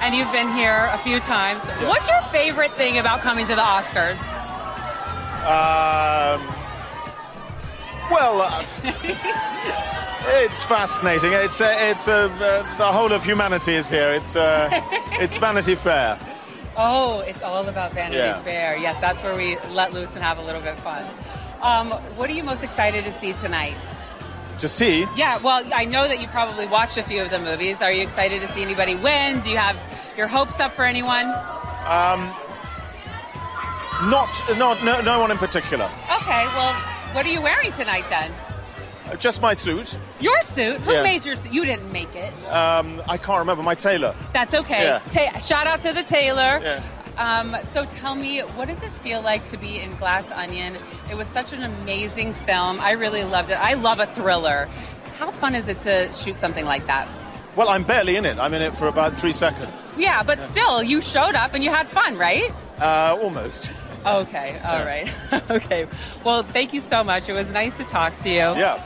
[0.00, 1.68] and you've been here a few times.
[1.82, 4.20] What's your favorite thing about coming to the Oscars?
[5.44, 6.40] Um,
[8.10, 8.64] well, uh,
[10.42, 11.32] it's fascinating.
[11.32, 14.14] It's uh, it's uh, uh, the whole of humanity is here.
[14.14, 14.68] It's uh,
[15.20, 16.18] it's Vanity Fair.
[16.76, 18.40] Oh, it's all about Vanity Yeah.
[18.42, 18.76] Fair.
[18.76, 21.04] Yes, that's where we let loose and have a little bit of fun.
[21.62, 23.76] Um, what are you most excited to see tonight?
[24.58, 27.82] To see, Yeah, well, I know that you probably watched a few of the movies.
[27.82, 29.40] Are you excited to see anybody win?
[29.40, 29.76] Do you have
[30.16, 31.26] your hopes up for anyone?
[31.86, 32.32] um,
[34.10, 35.84] not not no, no one in particular.
[36.20, 36.72] Okay, well,
[37.12, 38.32] what are you wearing tonight then?
[39.10, 39.98] Uh, Just my suit.
[40.20, 40.80] Your suit?
[40.80, 41.02] Who Yeah.
[41.02, 41.52] made your suit?
[41.52, 42.32] You didn't make it.
[42.46, 44.14] Um, I can't remember my tailor.
[44.32, 44.84] That's okay.
[44.84, 44.98] Yeah.
[45.10, 46.60] Ta- shout out to the tailor.
[46.62, 46.82] Yeah.
[47.16, 50.76] Um, so tell me, what does it feel like to be in Glass Onion?
[51.10, 52.80] It was such an amazing film.
[52.80, 53.54] I really loved it.
[53.54, 54.68] I love a thriller.
[55.16, 57.08] How fun is it to shoot something like that?
[57.56, 58.38] Well, I'm barely in it.
[58.38, 59.86] I'm in it for about three seconds.
[59.96, 62.52] Yeah, but still, you showed up and you had fun, right?
[62.80, 63.70] Uh, almost.
[64.04, 65.14] Okay, all right.
[65.50, 65.86] okay.
[66.24, 67.28] Well, thank you so much.
[67.28, 68.36] It was nice to talk to you.
[68.36, 68.84] Yeah.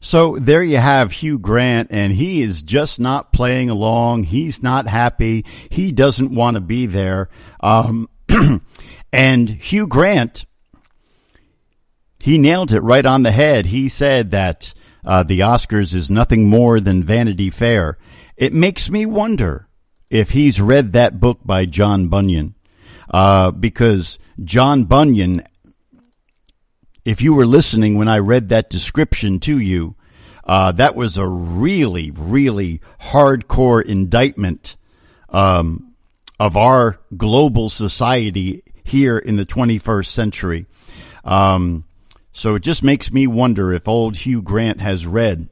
[0.00, 4.24] So there you have Hugh Grant, and he is just not playing along.
[4.24, 5.44] He's not happy.
[5.68, 7.28] He doesn't want to be there.
[7.62, 8.08] Um,
[9.12, 10.46] And Hugh Grant,
[12.22, 13.66] he nailed it right on the head.
[13.66, 14.72] He said that
[15.04, 17.98] uh, the Oscars is nothing more than Vanity Fair.
[18.36, 19.68] It makes me wonder
[20.10, 22.54] if he's read that book by John Bunyan,
[23.10, 25.42] uh, because John Bunyan,
[27.04, 29.94] if you were listening when I read that description to you,
[30.44, 34.76] uh, that was a really, really hardcore indictment
[35.28, 35.94] um,
[36.38, 40.66] of our global society here in the 21st century.
[41.24, 41.84] Um,
[42.32, 45.48] so it just makes me wonder if old Hugh Grant has read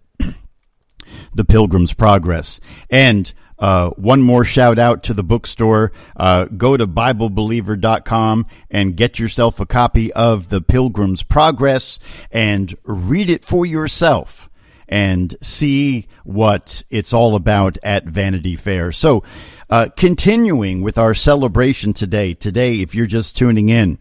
[1.35, 2.61] The Pilgrim's Progress.
[2.91, 5.93] And uh, one more shout out to the bookstore.
[6.17, 11.99] Uh, go to BibleBeliever.com and get yourself a copy of The Pilgrim's Progress
[12.31, 14.49] and read it for yourself
[14.89, 18.91] and see what it's all about at Vanity Fair.
[18.93, 19.23] So,
[19.71, 23.99] uh, continuing with our celebration today, today, if you're just tuning in,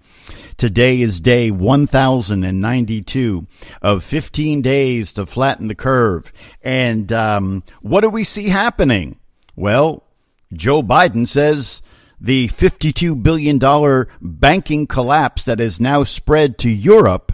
[0.56, 3.48] today is day 1092
[3.82, 6.32] of 15 days to flatten the curve.
[6.62, 9.18] And um, what do we see happening?
[9.58, 10.04] Well,
[10.54, 11.82] Joe Biden says
[12.22, 17.34] the $52 billion banking collapse that has now spread to Europe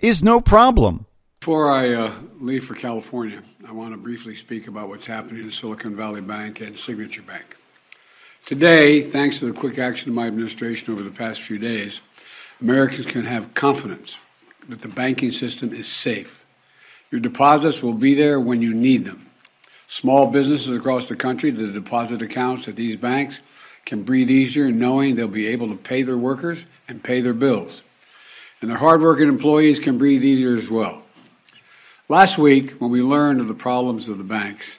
[0.00, 1.04] is no problem.
[1.40, 5.50] Before I uh, leave for California, I want to briefly speak about what's happening in
[5.50, 7.58] Silicon Valley Bank and Signature Bank.
[8.46, 12.00] Today, thanks to the quick action of my administration over the past few days,
[12.62, 14.16] Americans can have confidence
[14.70, 16.46] that the banking system is safe.
[17.10, 19.27] Your deposits will be there when you need them.
[19.88, 23.40] Small businesses across the country, the deposit accounts at these banks
[23.86, 26.58] can breathe easier knowing they'll be able to pay their workers
[26.88, 27.80] and pay their bills.
[28.60, 31.02] And their hardworking employees can breathe easier as well.
[32.10, 34.78] Last week, when we learned of the problems of the banks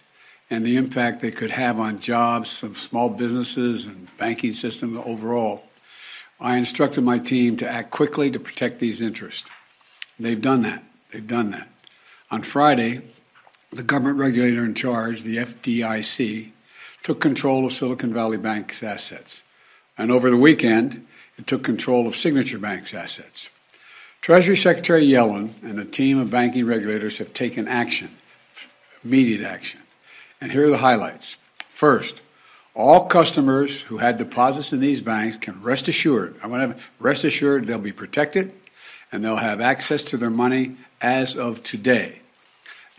[0.51, 5.63] and the impact they could have on jobs of small businesses and banking system overall,
[6.39, 9.49] I instructed my team to act quickly to protect these interests.
[10.19, 10.83] They've done that.
[11.11, 11.67] They've done that.
[12.29, 13.01] On Friday,
[13.71, 16.51] the government regulator in charge, the FDIC,
[17.03, 19.41] took control of Silicon Valley Bank's assets.
[19.97, 21.05] And over the weekend,
[21.37, 23.49] it took control of Signature Bank's assets.
[24.21, 28.09] Treasury Secretary Yellen and a team of banking regulators have taken action,
[29.03, 29.79] immediate action.
[30.41, 31.37] And here are the highlights.
[31.69, 32.21] First,
[32.73, 37.23] all customers who had deposits in these banks can rest assured, I want to rest
[37.23, 38.51] assured they'll be protected
[39.11, 42.19] and they'll have access to their money as of today.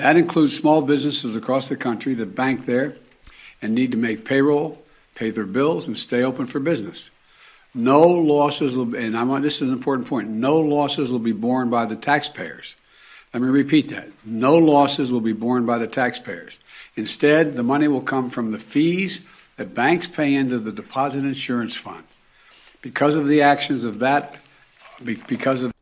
[0.00, 2.94] That includes small businesses across the country that bank there
[3.60, 4.80] and need to make payroll,
[5.14, 7.10] pay their bills, and stay open for business.
[7.74, 10.30] No losses will, and I want this is an important point.
[10.30, 12.74] No losses will be borne by the taxpayers.
[13.34, 14.08] Let me repeat that.
[14.24, 16.54] No losses will be borne by the taxpayers.
[16.96, 19.20] Instead, the money will come from the fees
[19.58, 22.04] that banks pay into the deposit insurance fund.
[22.80, 24.36] Because of the actions of that,
[25.04, 25.74] because of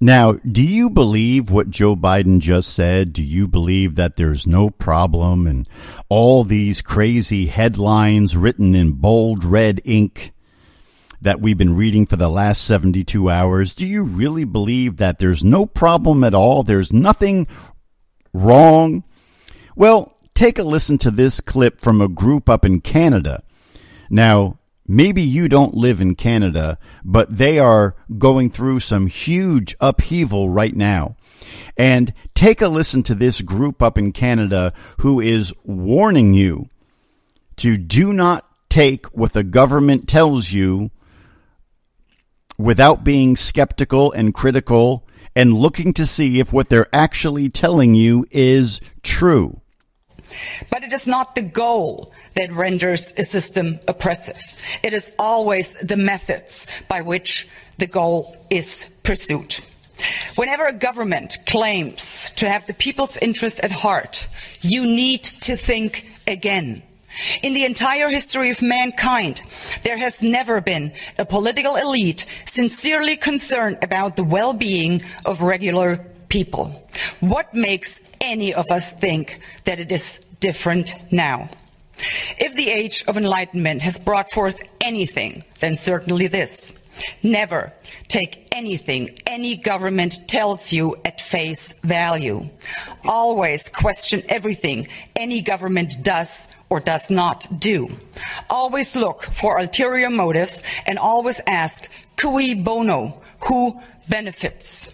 [0.00, 3.12] now, do you believe what Joe Biden just said?
[3.12, 5.68] Do you believe that there's no problem and
[6.08, 10.32] all these crazy headlines written in bold red ink
[11.20, 13.74] that we've been reading for the last 72 hours?
[13.74, 16.62] Do you really believe that there's no problem at all?
[16.62, 17.48] There's nothing
[18.32, 19.02] wrong?
[19.74, 23.42] Well, take a listen to this clip from a group up in Canada.
[24.10, 24.57] Now,
[24.88, 30.74] maybe you don't live in Canada, but they are going through some huge upheaval right
[30.74, 31.14] now.
[31.76, 36.68] And take a listen to this group up in Canada who is warning you
[37.56, 40.90] to do not take what the government tells you
[42.56, 48.26] without being skeptical and critical and looking to see if what they're actually telling you
[48.30, 49.60] is true.
[50.70, 54.40] But it is not the goal that renders a system oppressive.
[54.84, 59.58] It is always the methods by which the goal is pursued.
[60.36, 64.28] Whenever a government claims to have the people's interest at heart,
[64.60, 66.84] you need to think again.
[67.42, 69.42] In the entire history of mankind,
[69.82, 76.88] there has never been a political elite sincerely concerned about the well-being of regular people.
[77.18, 81.50] What makes any of us think that it is different now?
[82.38, 86.72] If the age of enlightenment has brought forth anything, then certainly this.
[87.22, 87.72] Never
[88.08, 92.48] take anything any government tells you at face value.
[93.04, 97.88] Always question everything any government does or does not do.
[98.50, 104.88] Always look for ulterior motives and always ask cui bono, who benefits.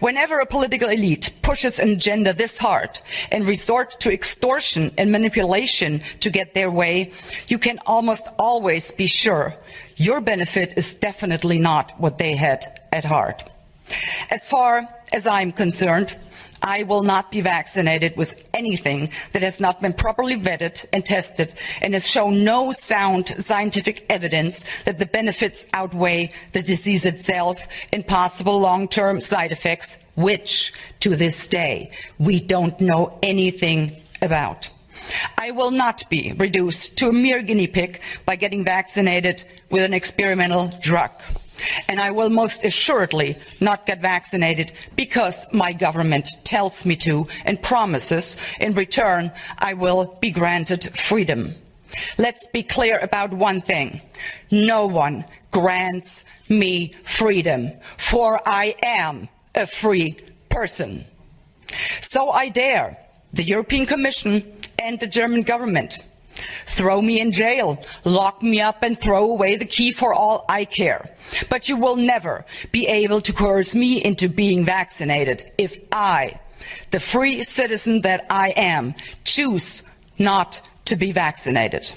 [0.00, 2.98] Whenever a political elite pushes an agenda this hard
[3.30, 7.10] and resort to extortion and manipulation to get their way,
[7.48, 9.54] you can almost always be sure
[9.96, 13.48] your benefit is definitely not what they had at heart.
[14.30, 16.16] As far as I'm concerned,
[16.64, 21.52] I will not be vaccinated with anything that has not been properly vetted and tested
[21.82, 28.06] and has shown no sound scientific evidence that the benefits outweigh the disease itself and
[28.06, 33.92] possible long-term side effects, which to this day we don't know anything
[34.22, 34.70] about.
[35.36, 39.92] I will not be reduced to a mere guinea pig by getting vaccinated with an
[39.92, 41.10] experimental drug.
[41.88, 47.62] And I will most assuredly not get vaccinated because my government tells me to and
[47.62, 51.54] promises in return I will be granted freedom.
[52.18, 54.00] Let's be clear about one thing.
[54.50, 60.16] No one grants me freedom, for I am a free
[60.48, 61.04] person.
[62.00, 62.98] So I dare
[63.32, 64.44] the European Commission
[64.78, 65.98] and the German government
[66.66, 70.64] Throw me in jail, lock me up and throw away the key for all I
[70.64, 71.10] care.
[71.48, 76.40] But you will never be able to coerce me into being vaccinated if I,
[76.90, 78.94] the free citizen that I am,
[79.24, 79.82] choose
[80.18, 81.92] not to be vaccinated.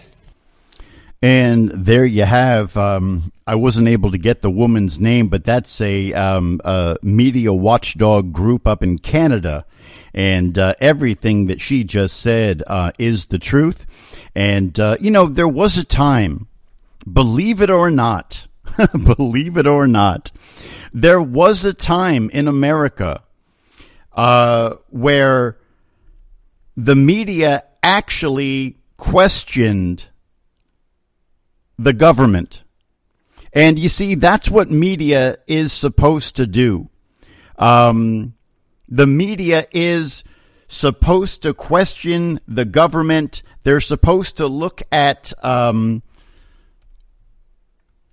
[1.22, 2.78] And there you have.
[2.78, 7.54] Um, I wasn't able to get the woman's name, but that's a, um, a media
[7.54, 9.66] watchdog group up in Canada.
[10.14, 14.17] And uh, everything that she just said uh, is the truth.
[14.38, 16.48] And, uh, you know, there was a time,
[17.12, 18.48] believe it or not,
[18.94, 20.30] believe it or not,
[20.94, 23.24] there was a time in America
[24.14, 25.58] uh, where
[26.76, 30.06] the media actually questioned
[31.80, 32.62] the government.
[33.54, 36.92] And you see, that's what media is supposed to do.
[37.58, 38.36] Um,
[38.88, 40.24] the media is
[40.68, 43.42] supposed to question the government.
[43.68, 45.34] They're supposed to look at.
[45.44, 46.02] Um,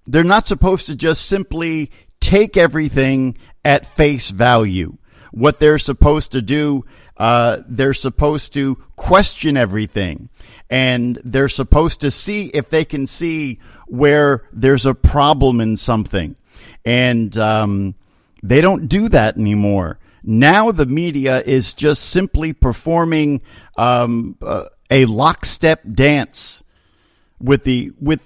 [0.04, 4.98] they're not supposed to just simply take everything at face value.
[5.30, 6.86] What they're supposed to do,
[7.16, 10.28] uh, they're supposed to question everything,
[10.70, 16.34] and they're supposed to see if they can see where there's a problem in something,
[16.84, 17.94] and um,
[18.42, 20.00] they don't do that anymore.
[20.24, 23.42] Now the media is just simply performing
[23.76, 24.64] um, uh,
[24.94, 26.62] a lockstep dance
[27.40, 28.20] with the with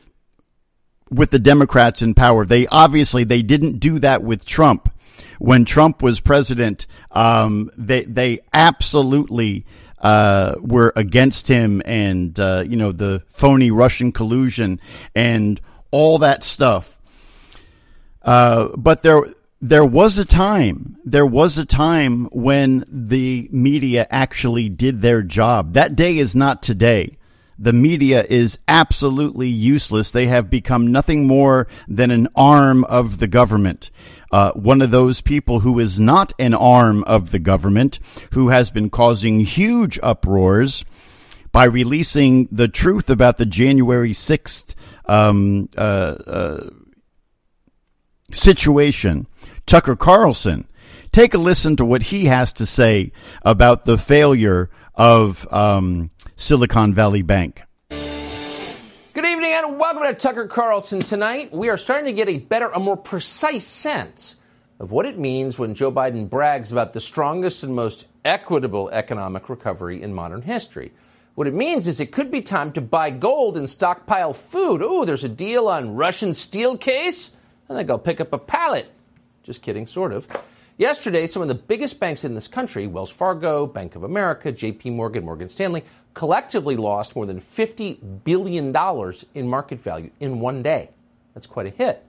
[1.11, 2.45] with the Democrats in power.
[2.45, 4.93] They obviously they didn't do that with Trump
[5.39, 6.87] when Trump was president.
[7.11, 9.65] Um, they they absolutely
[9.99, 14.79] uh, were against him, and uh, you know the phony Russian collusion
[15.15, 15.59] and
[15.91, 17.01] all that stuff.
[18.21, 19.23] Uh, but there
[19.61, 25.73] there was a time, there was a time when the media actually did their job.
[25.73, 27.17] That day is not today.
[27.59, 30.13] The media is absolutely useless.
[30.13, 33.91] They have become nothing more than an arm of the government.
[34.31, 37.99] Uh, one of those people who is not an arm of the government,
[38.33, 40.85] who has been causing huge uproars
[41.51, 44.75] by releasing the truth about the January 6th
[45.07, 46.71] um, uh, uh,
[48.33, 49.27] situation
[49.67, 50.67] Tucker Carlson.
[51.13, 53.13] Take a listen to what he has to say
[53.43, 57.63] about the failure of um, Silicon Valley Bank.
[57.91, 61.01] Good evening and welcome to Tucker Carlson.
[61.01, 64.37] Tonight, we are starting to get a better, a more precise sense
[64.79, 69.49] of what it means when Joe Biden brags about the strongest and most equitable economic
[69.49, 70.93] recovery in modern history.
[71.35, 74.83] What it means is it could be time to buy gold and stockpile food.
[74.83, 77.37] Oh, there's a deal on Russian steel case?
[77.71, 78.91] I think I'll pick up a pallet.
[79.43, 80.27] Just kidding, sort of.
[80.79, 84.93] Yesterday, some of the biggest banks in this country, Wells Fargo, Bank of America, JP
[84.93, 85.83] Morgan, Morgan Stanley,
[86.15, 88.75] collectively lost more than $50 billion
[89.35, 90.91] in market value in one day.
[91.35, 92.05] That's quite a hit.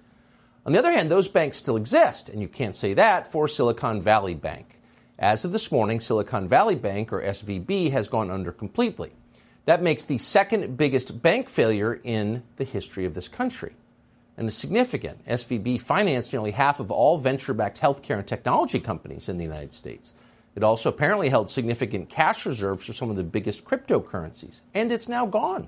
[0.66, 4.02] On the other hand, those banks still exist, and you can't say that for Silicon
[4.02, 4.80] Valley Bank.
[5.18, 9.12] As of this morning, Silicon Valley Bank, or SVB, has gone under completely.
[9.66, 13.74] That makes the second biggest bank failure in the history of this country
[14.40, 15.24] and is significant.
[15.28, 19.74] SVB financed nearly half of all venture backed healthcare and technology companies in the United
[19.74, 20.14] States.
[20.56, 25.10] It also apparently held significant cash reserves for some of the biggest cryptocurrencies, and it's
[25.10, 25.68] now gone.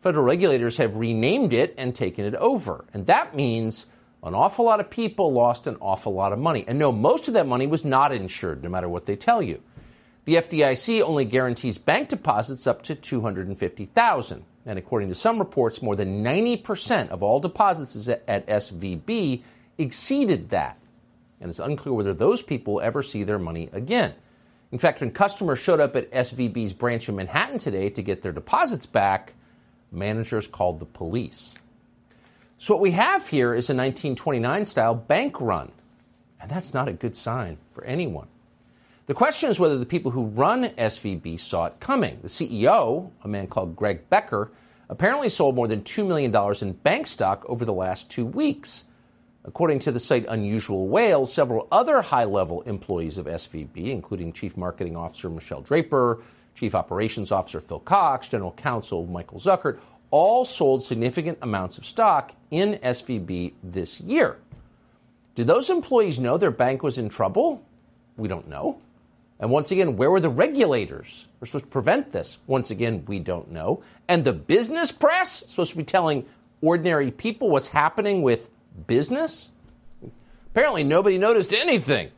[0.00, 3.86] Federal regulators have renamed it and taken it over, and that means
[4.24, 6.64] an awful lot of people lost an awful lot of money.
[6.66, 9.60] And no, most of that money was not insured, no matter what they tell you.
[10.24, 14.44] The FDIC only guarantees bank deposits up to 250,000.
[14.64, 19.42] And according to some reports, more than 90% of all deposits at SVB
[19.78, 20.78] exceeded that.
[21.40, 24.14] And it's unclear whether those people ever see their money again.
[24.70, 28.32] In fact, when customers showed up at SVB's branch in Manhattan today to get their
[28.32, 29.34] deposits back,
[29.90, 31.54] managers called the police.
[32.56, 35.72] So, what we have here is a 1929 style bank run,
[36.40, 38.28] and that's not a good sign for anyone.
[39.06, 42.20] The question is whether the people who run SVB saw it coming.
[42.22, 44.52] The CEO, a man called Greg Becker,
[44.88, 46.32] apparently sold more than $2 million
[46.62, 48.84] in bank stock over the last two weeks.
[49.44, 54.56] According to the site Unusual Whales, several other high level employees of SVB, including Chief
[54.56, 56.22] Marketing Officer Michelle Draper,
[56.54, 59.80] Chief Operations Officer Phil Cox, General Counsel Michael Zuckert,
[60.12, 64.36] all sold significant amounts of stock in SVB this year.
[65.34, 67.64] Did those employees know their bank was in trouble?
[68.16, 68.78] We don't know.
[69.42, 71.26] And once again, where were the regulators?
[71.40, 72.38] We're supposed to prevent this.
[72.46, 73.82] Once again, we don't know.
[74.06, 76.26] And the business press supposed to be telling
[76.60, 78.50] ordinary people what's happening with
[78.86, 79.50] business?
[80.52, 82.12] Apparently, nobody noticed anything.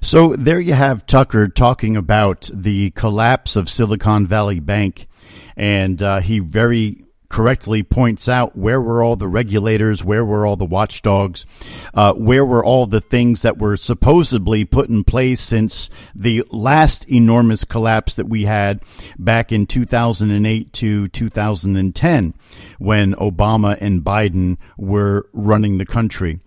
[0.00, 5.08] So there you have Tucker talking about the collapse of Silicon Valley Bank,
[5.56, 10.56] and uh, he very correctly points out where were all the regulators, where were all
[10.56, 11.46] the watchdogs,
[11.94, 17.08] uh, where were all the things that were supposedly put in place since the last
[17.08, 18.82] enormous collapse that we had
[19.18, 22.34] back in 2008 to 2010
[22.78, 26.40] when Obama and Biden were running the country.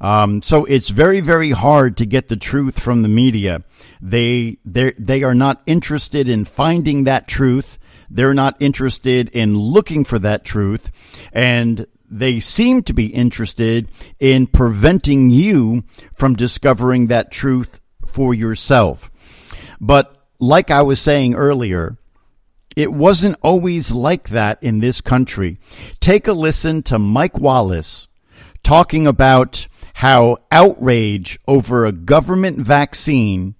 [0.00, 3.62] Um, so it's very, very hard to get the truth from the media.
[4.02, 7.78] They they they are not interested in finding that truth.
[8.14, 13.88] They're not interested in looking for that truth, and they seem to be interested
[14.20, 15.82] in preventing you
[16.14, 19.10] from discovering that truth for yourself.
[19.80, 21.98] But like I was saying earlier,
[22.76, 25.58] it wasn't always like that in this country.
[25.98, 28.06] Take a listen to Mike Wallace
[28.62, 33.56] talking about how outrage over a government vaccine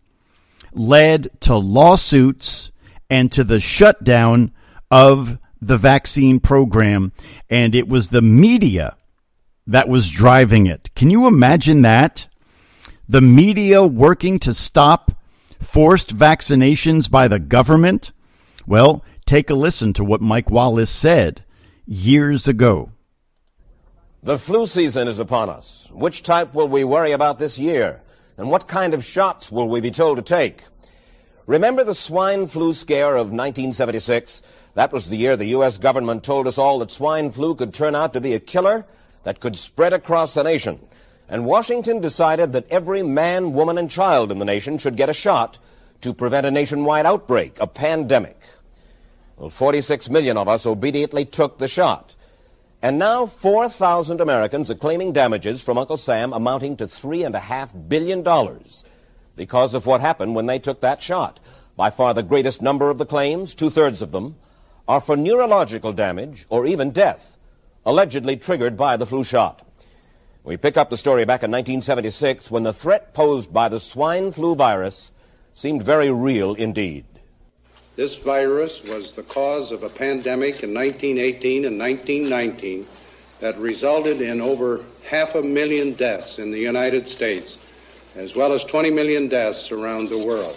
[0.72, 2.70] led to lawsuits
[3.10, 4.52] and to the shutdown
[4.90, 7.12] of the vaccine program.
[7.48, 8.96] And it was the media
[9.66, 10.90] that was driving it.
[10.94, 12.26] Can you imagine that?
[13.08, 15.12] The media working to stop
[15.60, 18.12] forced vaccinations by the government?
[18.66, 21.44] Well, take a listen to what Mike Wallace said
[21.86, 22.90] years ago.
[24.22, 25.90] The flu season is upon us.
[25.92, 28.02] Which type will we worry about this year?
[28.38, 30.64] And what kind of shots will we be told to take?
[31.46, 34.40] Remember the swine flu scare of 1976?
[34.74, 35.76] That was the year the U.S.
[35.76, 38.86] government told us all that swine flu could turn out to be a killer
[39.24, 40.80] that could spread across the nation.
[41.28, 45.14] And Washington decided that every man, woman, and child in the nation should get a
[45.14, 45.58] shot
[46.00, 48.40] to prevent a nationwide outbreak, a pandemic.
[49.36, 52.14] Well, 46 million of us obediently took the shot.
[52.80, 58.22] And now 4,000 Americans are claiming damages from Uncle Sam amounting to $3.5 billion
[59.36, 61.40] because of what happened when they took that shot.
[61.76, 64.36] By far the greatest number of the claims, two thirds of them,
[64.86, 67.38] are for neurological damage or even death,
[67.84, 69.66] allegedly triggered by the flu shot.
[70.44, 74.30] We pick up the story back in 1976 when the threat posed by the swine
[74.30, 75.10] flu virus
[75.54, 77.06] seemed very real indeed.
[77.96, 82.86] This virus was the cause of a pandemic in 1918 and 1919
[83.40, 87.56] that resulted in over half a million deaths in the United States
[88.14, 90.56] as well as 20 million deaths around the world.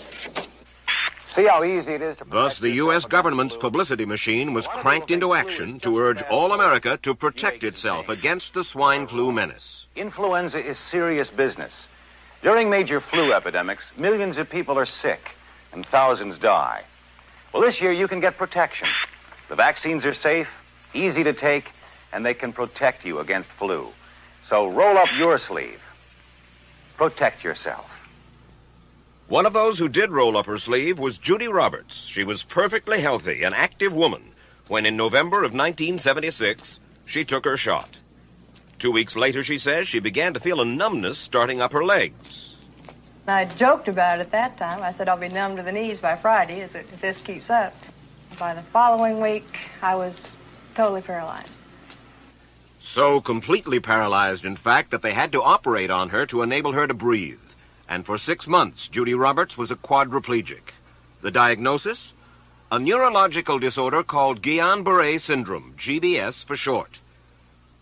[1.35, 2.25] See how easy it is to.
[2.25, 3.05] Thus, the U.S.
[3.05, 8.53] government's publicity machine was cranked into action to urge all America to protect itself against
[8.53, 9.85] the swine flu menace.
[9.95, 11.71] Influenza is serious business.
[12.41, 15.21] During major flu epidemics, millions of people are sick
[15.73, 16.83] and thousands die.
[17.53, 18.87] Well, this year you can get protection.
[19.49, 20.47] The vaccines are safe,
[20.93, 21.65] easy to take,
[22.11, 23.91] and they can protect you against flu.
[24.49, 25.79] So roll up your sleeve.
[26.97, 27.85] Protect yourself.
[29.27, 32.05] One of those who did roll up her sleeve was Judy Roberts.
[32.05, 34.23] She was perfectly healthy, an active woman,
[34.67, 37.97] when in November of 1976, she took her shot.
[38.79, 42.55] Two weeks later, she says, she began to feel a numbness starting up her legs.
[43.27, 44.81] I joked about it at that time.
[44.81, 47.73] I said I'll be numb to the knees by Friday if this keeps up.
[48.39, 50.27] By the following week, I was
[50.75, 51.56] totally paralyzed.
[52.89, 56.87] So completely paralyzed, in fact, that they had to operate on her to enable her
[56.87, 57.37] to breathe.
[57.87, 60.71] And for six months, Judy Roberts was a quadriplegic.
[61.21, 62.13] The diagnosis?
[62.71, 66.97] A neurological disorder called Guillain-Barré syndrome, GBS for short.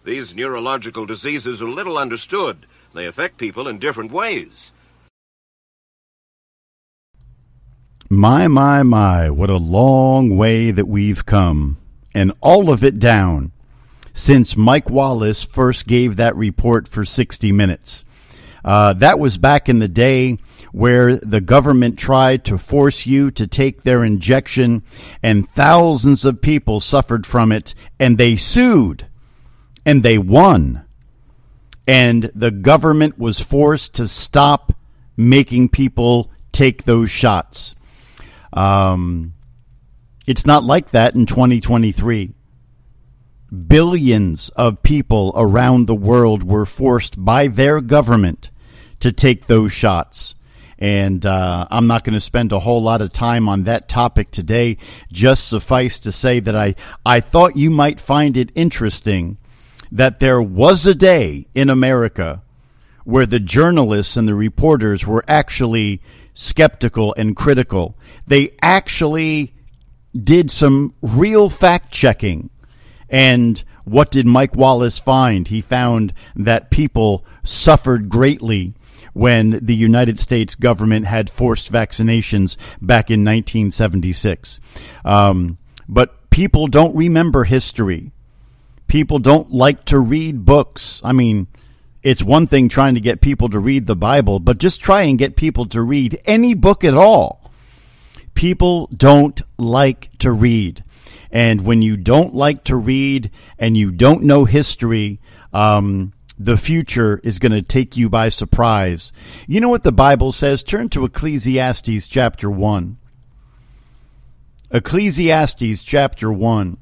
[0.03, 2.65] These neurological diseases are little understood.
[2.93, 4.71] They affect people in different ways.
[8.09, 11.77] My, my, my, what a long way that we've come.
[12.13, 13.51] And all of it down
[14.15, 18.05] since Mike Wallace first gave that report for 60 Minutes.
[18.63, 20.39] Uh, that was back in the day
[20.71, 24.81] where the government tried to force you to take their injection,
[25.21, 29.05] and thousands of people suffered from it, and they sued.
[29.85, 30.83] and they won.
[31.87, 34.73] And the government was forced to stop
[35.15, 37.75] making people take those shots.
[38.51, 39.33] Um,
[40.25, 42.33] it's not like that in 2023.
[43.67, 48.49] Billions of people around the world were forced by their government
[48.99, 50.35] to take those shots.
[50.77, 54.31] And uh, I'm not going to spend a whole lot of time on that topic
[54.31, 54.77] today.
[55.11, 56.75] Just suffice to say that I,
[57.05, 59.37] I thought you might find it interesting
[59.91, 62.41] that there was a day in America
[63.05, 66.01] where the journalists and the reporters were actually
[66.33, 67.97] skeptical and critical.
[68.27, 69.53] They actually
[70.11, 72.49] did some real fact checking.
[73.15, 75.47] And what did Mike Wallace find?
[75.47, 78.73] He found that people suffered greatly
[79.13, 84.59] when the United States government had forced vaccinations back in 1976.
[85.05, 85.57] Um,
[85.87, 88.11] but people don't remember history.
[88.87, 91.01] People don't like to read books.
[91.01, 91.47] I mean,
[92.03, 95.17] it's one thing trying to get people to read the Bible, but just try and
[95.17, 97.49] get people to read any book at all.
[98.33, 100.83] People don't like to read.
[101.31, 105.19] And when you don't like to read and you don't know history,
[105.53, 109.11] um, the future is going to take you by surprise.
[109.47, 110.63] You know what the Bible says?
[110.63, 112.97] Turn to Ecclesiastes chapter 1.
[114.71, 116.77] Ecclesiastes chapter 1.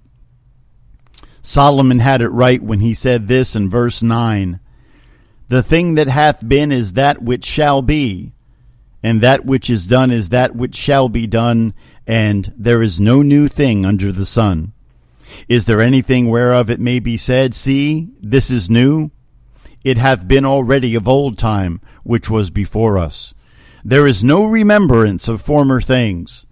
[1.42, 4.60] Solomon had it right when he said this in verse 9
[5.54, 8.34] the thing that hath been is that which shall be,
[9.04, 11.76] and that which is done is that which shall be done,
[12.06, 14.74] and there is no new thing under the sun.
[15.48, 19.12] Is there anything whereof it may be said, See, this is new?
[19.84, 23.34] It hath been already of old time, which was before us.
[23.84, 26.46] There is no remembrance of former things,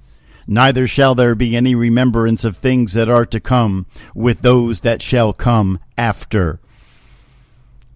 [0.48, 5.02] neither shall there be any remembrance of things that are to come with those that
[5.02, 6.60] shall come after.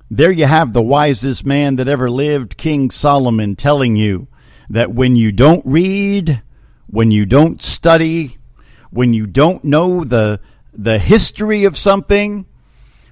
[0.10, 4.28] There you have the wisest man that ever lived, King Solomon, telling you
[4.70, 6.42] that when you don't read,
[6.88, 8.38] when you don't study,
[8.92, 10.40] when you don't know the
[10.74, 12.46] the history of something,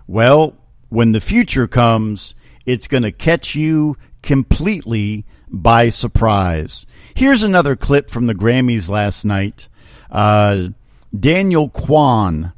[0.08, 0.54] well,
[0.90, 6.86] when the future comes, it's going to catch you completely by surprise.
[7.14, 9.70] Here's another clip from the Grammys last night.
[10.12, 10.70] Uh,
[11.18, 12.54] Daniel Kwan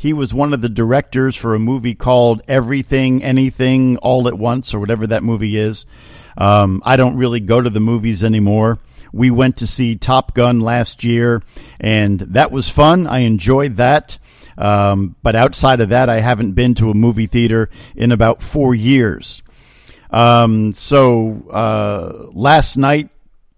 [0.00, 4.72] he was one of the directors for a movie called Everything, Anything, All at Once,
[4.72, 5.84] or whatever that movie is.
[6.38, 8.78] Um, I don't really go to the movies anymore.
[9.12, 11.42] We went to see Top Gun last year,
[11.78, 13.06] and that was fun.
[13.06, 14.18] I enjoyed that.
[14.56, 18.74] Um, but outside of that, I haven't been to a movie theater in about four
[18.74, 19.42] years.
[20.10, 23.10] Um, so uh, last night,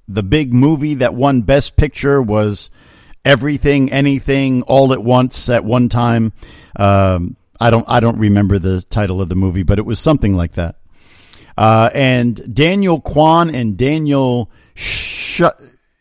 [0.09, 2.71] the big movie that won Best Picture was
[3.25, 6.33] everything, anything, all at once at one time.
[6.77, 10.35] Um, I don't I don't remember the title of the movie, but it was something
[10.35, 10.77] like that.
[11.57, 15.43] Uh, and Daniel Kwan and Daniel Sh-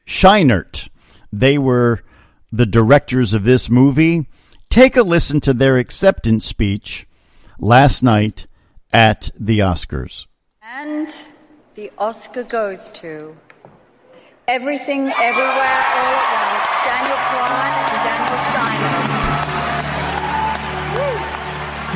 [0.07, 0.89] Scheinert,
[1.31, 2.01] they were
[2.51, 4.27] the directors of this movie.
[4.69, 7.07] Take a listen to their acceptance speech
[7.59, 8.47] last night
[8.93, 10.25] at the Oscars.
[10.61, 11.13] And
[11.75, 13.35] the Oscar goes to
[14.47, 16.69] Everything, Everywhere, All at Once.
[16.83, 17.51] Daniel Kwan
[17.87, 19.07] and Daniel Scheinert.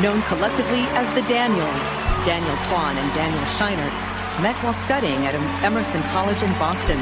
[0.02, 1.94] Known collectively as the Daniels,
[2.26, 5.34] Daniel Kwan and Daniel Scheinert met while studying at
[5.64, 6.98] Emerson College in Boston.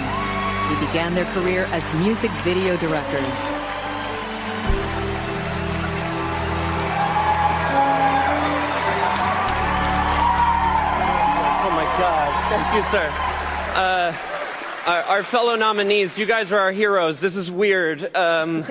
[0.70, 3.40] They began their career as music video directors.
[11.60, 12.30] Oh my God.
[12.50, 13.10] Thank you, sir.
[13.76, 14.14] Uh,
[14.86, 17.20] our, our, fellow nominees, you guys are our heroes.
[17.20, 18.16] This is weird.
[18.16, 18.64] Um,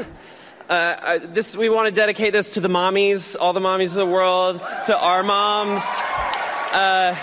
[0.68, 3.94] uh, uh, this we want to dedicate this to the mommies, all the mommies of
[3.94, 5.82] the world, to our moms.
[6.72, 7.16] Uh,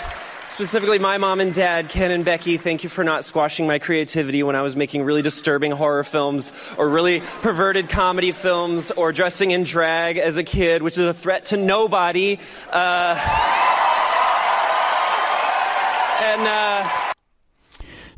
[0.46, 2.56] specifically, my mom and dad, Ken and Becky.
[2.56, 6.52] Thank you for not squashing my creativity when I was making really disturbing horror films
[6.76, 11.14] or really perverted comedy films or dressing in drag as a kid, which is a
[11.14, 12.38] threat to nobody.
[12.70, 13.14] Uh,
[16.22, 17.10] and uh,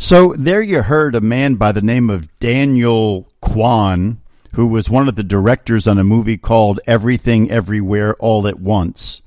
[0.03, 4.21] so there you heard a man by the name of Daniel Kwan,
[4.55, 9.22] who was one of the directors on a movie called Everything Everywhere All at Once.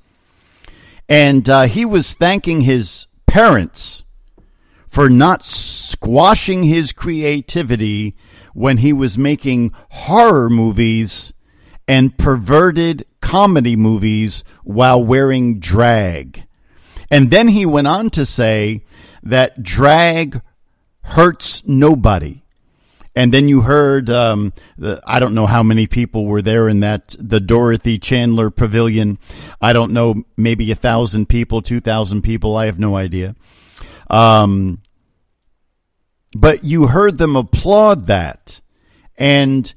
[1.08, 4.06] And uh, he was thanking his parents
[4.88, 8.16] for not squashing his creativity
[8.54, 11.34] when he was making horror movies
[11.88, 16.44] and perverted comedy movies while wearing drag.
[17.12, 18.84] And then he went on to say
[19.24, 20.42] that drag
[21.04, 22.45] hurts nobody.
[23.16, 26.82] And then you heard, um, the, I don't know how many people were there in
[26.82, 29.20] that, the Dorothy Chandler Pavilion.
[29.62, 32.58] I don't know, maybe a thousand people, two thousand people.
[32.58, 33.36] I have no idea.
[34.10, 34.82] Um,
[36.36, 38.60] but you heard them applaud that.
[39.18, 39.74] And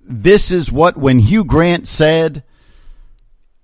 [0.00, 2.44] this is what, when Hugh Grant said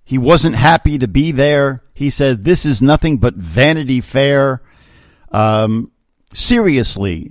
[0.05, 4.61] he wasn't happy to be there, he said, this is nothing but Vanity Fair.
[5.31, 5.93] Um,
[6.33, 7.31] seriously,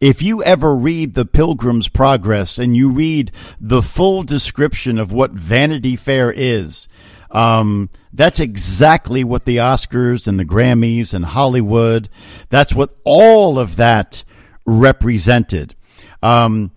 [0.00, 3.30] if you ever read the Pilgrim's Progress and you read
[3.60, 6.88] the full description of what Vanity Fair is,
[7.30, 12.08] um, that's exactly what the Oscars and the Grammys and Hollywood,
[12.48, 14.24] that's what all of that
[14.64, 15.74] represented.
[16.22, 16.72] Um,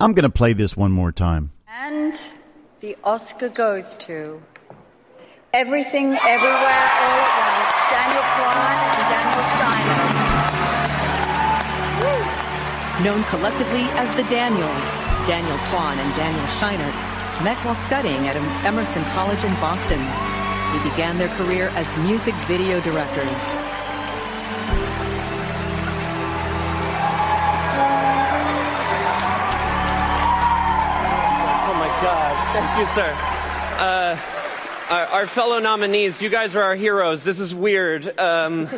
[0.00, 1.52] I'm going to play this one more time.
[1.68, 2.20] And
[2.80, 4.42] the Oscar goes to
[5.52, 10.09] Everything, Everywhere, All at Once, Daniel Kwan and Daniel Scheinert.
[13.04, 14.94] Known collectively as the Daniels,
[15.26, 16.92] Daniel Kwan and Daniel Scheinert
[17.42, 18.36] met while studying at
[18.66, 19.98] Emerson College in Boston.
[19.98, 23.26] They began their career as music video directors.
[31.64, 32.34] Oh my God.
[32.52, 33.16] Thank you, sir.
[33.78, 34.16] Uh,
[34.90, 37.24] our, fellow nominees, you guys are our heroes.
[37.24, 38.18] This is weird.
[38.20, 38.68] Um,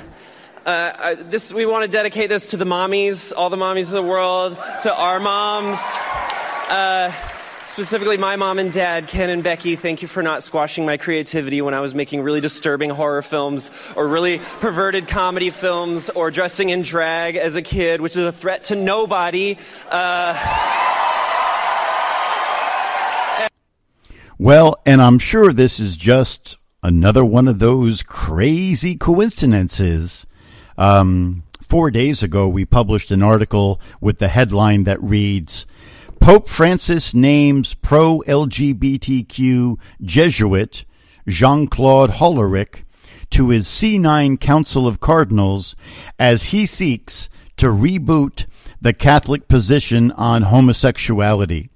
[0.67, 4.03] uh, this, we want to dedicate this to the mommies, all the mommies of the
[4.03, 5.79] world, to our moms.
[6.69, 7.13] Uh,
[7.65, 11.61] specifically, my mom and dad, Ken and Becky, thank you for not squashing my creativity
[11.63, 16.71] when I was making really disturbing horror films or really perverted comedy films or dressing
[16.71, 19.59] in drag as a kid, which is a threat to nobody.
[19.91, 20.33] Uh,
[24.39, 30.27] well, and I'm sure this is just another one of those crazy coincidences
[30.83, 35.65] um, four days ago, we published an article with the headline that reads
[36.19, 40.85] Pope Francis names pro LGBTQ Jesuit
[41.29, 42.83] Jean Claude Hollerich
[43.31, 45.77] to his C9 Council of Cardinals
[46.19, 47.29] as he seeks
[47.59, 48.47] to reboot
[48.81, 51.71] the Catholic position on homosexuality.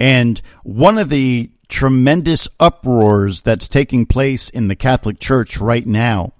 [0.00, 6.32] And one of the tremendous uproars that's taking place in the Catholic Church right now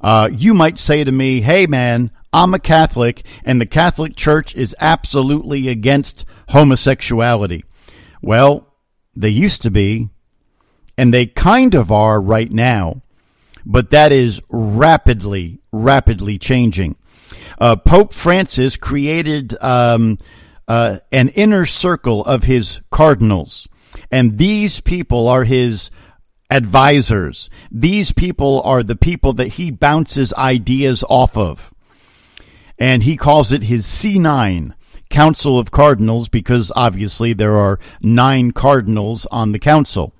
[0.00, 4.54] uh, you might say to me, hey man, I'm a Catholic and the Catholic Church
[4.54, 7.64] is absolutely against homosexuality.
[8.22, 8.66] Well,
[9.14, 10.08] they used to be,
[10.96, 13.02] and they kind of are right now,
[13.66, 16.96] but that is rapidly, rapidly changing.
[17.58, 20.18] Uh, Pope Francis created um,
[20.68, 23.68] uh, an inner circle of his cardinals,
[24.10, 25.90] and these people are his
[26.50, 27.48] advisors.
[27.70, 31.72] These people are the people that he bounces ideas off of.
[32.78, 34.72] And he calls it his C9,
[35.10, 40.12] Council of Cardinals, because obviously there are nine cardinals on the council.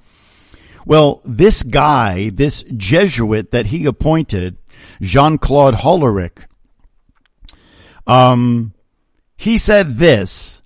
[0.86, 4.56] Well, this guy, this Jesuit that he appointed,
[5.00, 6.44] Jean Claude Hollerich,
[8.06, 8.72] um,
[9.36, 10.62] he said this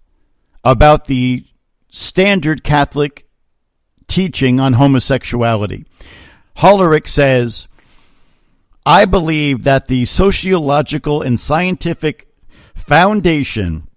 [0.65, 1.45] about the
[1.91, 3.24] standard Catholic
[4.09, 5.85] teaching on homosexuality.
[6.57, 7.69] Hollerich says,
[8.87, 12.29] I believe that the sociological and scientific
[12.75, 13.89] foundation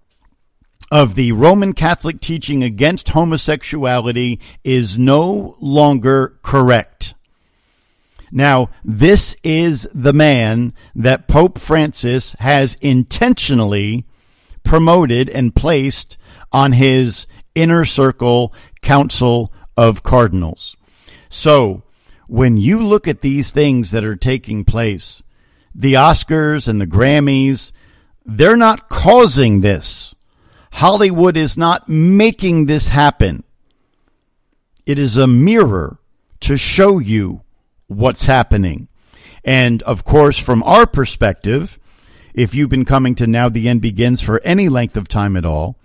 [0.90, 7.14] of the Roman Catholic teaching against homosexuality is no longer correct.
[8.32, 14.06] Now, this is the man that Pope Francis has intentionally
[14.64, 16.18] promoted and placed
[16.52, 20.76] on his inner circle council of cardinals.
[21.30, 21.84] So,
[22.28, 25.24] when you look at these things that are taking place,
[25.74, 27.72] the Oscars and the Grammys,
[28.26, 30.16] they're not causing this.
[30.74, 33.44] Hollywood is not making this happen.
[34.86, 36.00] It is a mirror
[36.42, 37.42] to show you
[37.88, 38.88] what's happening.
[39.44, 41.80] And of course, from our perspective,
[42.34, 45.46] if you've been coming to Now the End Begins for any length of time at
[45.46, 45.78] all,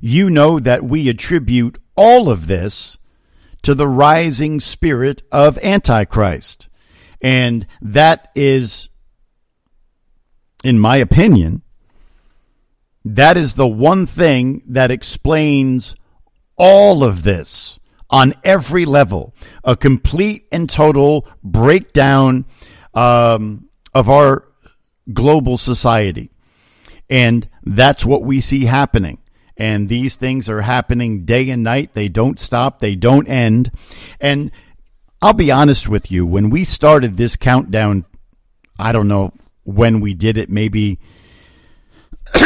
[0.00, 2.98] you know that we attribute all of this
[3.66, 6.68] to the rising spirit of Antichrist.
[7.20, 8.88] And that is,
[10.62, 11.62] in my opinion,
[13.04, 15.96] that is the one thing that explains
[16.56, 19.34] all of this on every level.
[19.64, 22.44] A complete and total breakdown
[22.94, 24.44] um, of our
[25.12, 26.30] global society.
[27.10, 29.18] And that's what we see happening
[29.56, 31.94] and these things are happening day and night.
[31.94, 33.70] They don't stop, they don't end.
[34.20, 34.50] And
[35.22, 38.04] I'll be honest with you, when we started this countdown,
[38.78, 39.32] I don't know
[39.64, 40.98] when we did it, maybe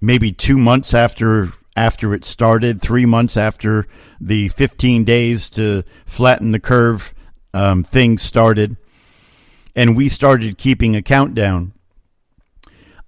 [0.00, 3.86] maybe two months after after it started, three months after
[4.20, 7.14] the 15 days to flatten the curve
[7.54, 7.86] um,
[8.18, 8.76] started,
[9.74, 11.72] and we started keeping a countdown.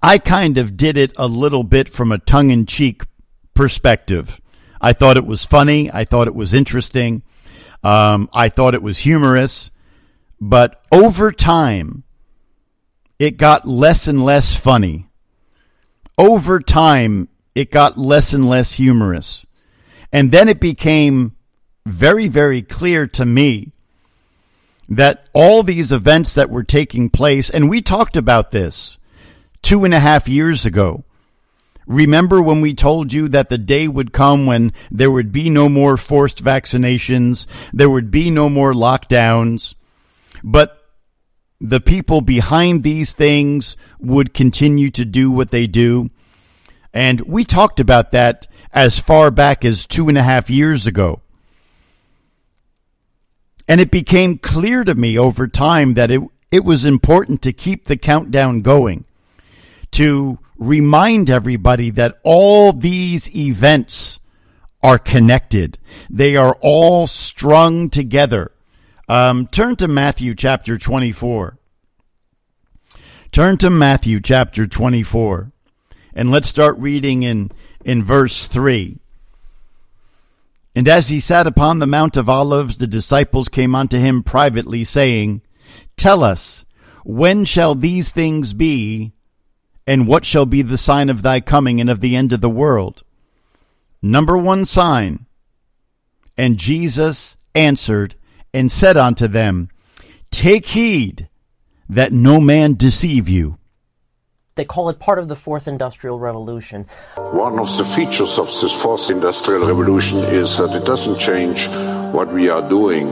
[0.00, 3.02] I kind of did it a little bit from a tongue in cheek
[3.54, 4.40] perspective.
[4.80, 5.90] I thought it was funny.
[5.92, 7.22] I thought it was interesting.
[7.84, 9.70] Um, I thought it was humorous.
[10.40, 12.02] But over time,
[13.18, 15.06] it got less and less funny.
[16.18, 19.46] Over time, it got less and less humorous.
[20.12, 21.36] And then it became
[21.86, 23.72] very, very clear to me
[24.88, 28.98] that all these events that were taking place, and we talked about this
[29.62, 31.04] two and a half years ago.
[31.86, 35.68] Remember when we told you that the day would come when there would be no
[35.68, 39.74] more forced vaccinations, there would be no more lockdowns,
[40.44, 40.78] but
[41.60, 46.10] the people behind these things would continue to do what they do.
[46.92, 51.20] And we talked about that as far back as two and a half years ago.
[53.68, 56.20] And it became clear to me over time that it,
[56.50, 59.04] it was important to keep the countdown going
[59.92, 64.20] to remind everybody that all these events
[64.82, 65.78] are connected.
[66.10, 68.52] They are all strung together.
[69.08, 71.58] Um, turn to Matthew chapter 24.
[73.30, 75.52] Turn to Matthew chapter 24.
[76.14, 77.50] And let's start reading in,
[77.84, 78.98] in verse 3.
[80.74, 84.84] And as he sat upon the Mount of Olives, the disciples came unto him privately,
[84.84, 85.42] saying,
[85.96, 86.64] Tell us,
[87.04, 89.12] when shall these things be,
[89.86, 92.50] and what shall be the sign of thy coming and of the end of the
[92.50, 93.02] world?
[94.00, 95.26] Number one sign.
[96.36, 98.14] And Jesus answered
[98.54, 99.68] and said unto them,
[100.30, 101.28] Take heed
[101.88, 103.58] that no man deceive you.
[104.54, 106.86] They call it part of the fourth industrial revolution.
[107.16, 111.68] One of the features of this fourth industrial revolution is that it doesn't change
[112.12, 113.06] what we are doing,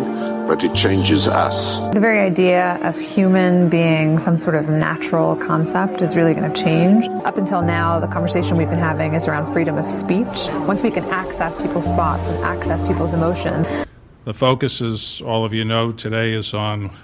[0.46, 1.78] but it changes us.
[1.94, 6.62] The very idea of human being some sort of natural concept is really going to
[6.62, 7.06] change.
[7.24, 10.48] Up until now, the conversation we've been having is around freedom of speech.
[10.68, 13.66] Once we can access people's thoughts and access people's emotions.
[14.26, 16.94] The focus, as all of you know, today is on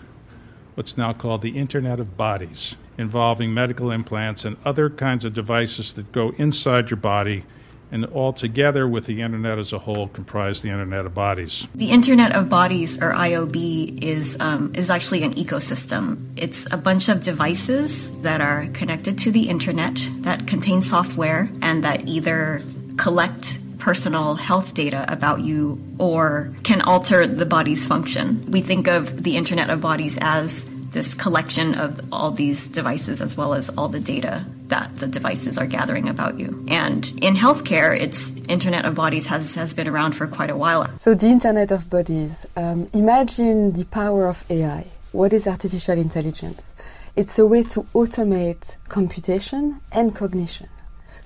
[0.77, 5.95] what's now called the Internet of Bodies, involving medical implants and other kinds of devices
[5.95, 7.45] that go inside your body
[7.93, 11.67] and all together with the internet as a whole comprise the internet of bodies.
[11.75, 16.33] The internet of bodies or iob is um, is actually an ecosystem.
[16.37, 21.85] It's a bunch of devices that are connected to the internet that contain software and
[21.85, 22.61] that either
[22.97, 29.23] collect personal health data about you or can alter the body's function we think of
[29.23, 33.89] the internet of bodies as this collection of all these devices as well as all
[33.89, 36.65] the data that the devices are gathering about you.
[36.69, 40.89] And in healthcare, it's Internet of Bodies has, has been around for quite a while.
[40.99, 44.87] So the Internet of Bodies, um, imagine the power of AI.
[45.13, 46.75] What is artificial intelligence?
[47.15, 50.69] It's a way to automate computation and cognition.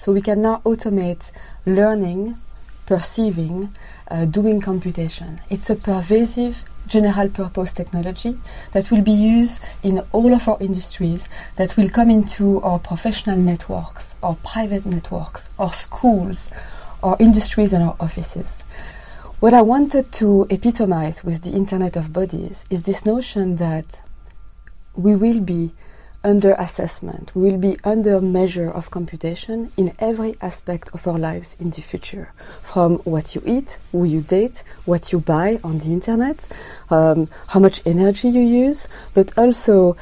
[0.00, 1.30] So we can now automate
[1.66, 2.38] learning,
[2.86, 3.70] perceiving,
[4.10, 5.42] uh, doing computation.
[5.50, 8.38] It's a pervasive general purpose technology
[8.72, 13.36] that will be used in all of our industries, that will come into our professional
[13.36, 16.50] networks, our private networks, our schools,
[17.02, 18.64] our industries, and our offices.
[19.40, 24.00] What I wanted to epitomize with the Internet of Bodies is this notion that
[24.94, 25.72] we will be
[26.22, 31.56] under assessment, we will be under measure of computation in every aspect of our lives
[31.58, 32.32] in the future.
[32.62, 36.46] From what you eat, who you date, what you buy on the internet,
[36.90, 39.96] um, how much energy you use, but also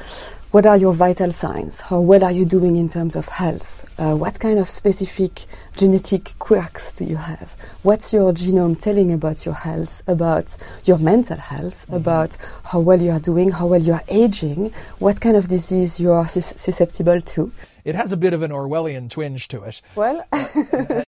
[0.51, 1.79] what are your vital signs?
[1.79, 3.87] How well are you doing in terms of health?
[3.99, 5.45] Uh, what kind of specific
[5.77, 7.55] genetic quirks do you have?
[7.83, 11.93] What's your genome telling about your health, about your mental health, mm-hmm.
[11.93, 15.99] about how well you are doing, how well you are aging, what kind of disease
[15.99, 17.51] you are sus- susceptible to?
[17.85, 19.83] It has a bit of an Orwellian twinge to it.
[19.93, 20.25] Well,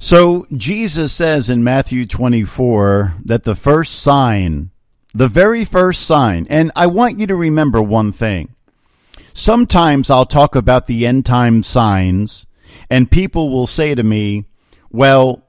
[0.00, 4.71] so Jesus says in Matthew 24 that the first sign
[5.14, 8.54] the very first sign, and I want you to remember one thing.
[9.34, 12.46] Sometimes I'll talk about the end time signs,
[12.90, 14.46] and people will say to me,
[14.90, 15.46] well,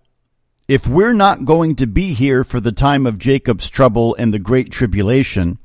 [0.68, 4.40] if we're not going to be here for the time of Jacob's trouble and the
[4.40, 5.60] great tribulation,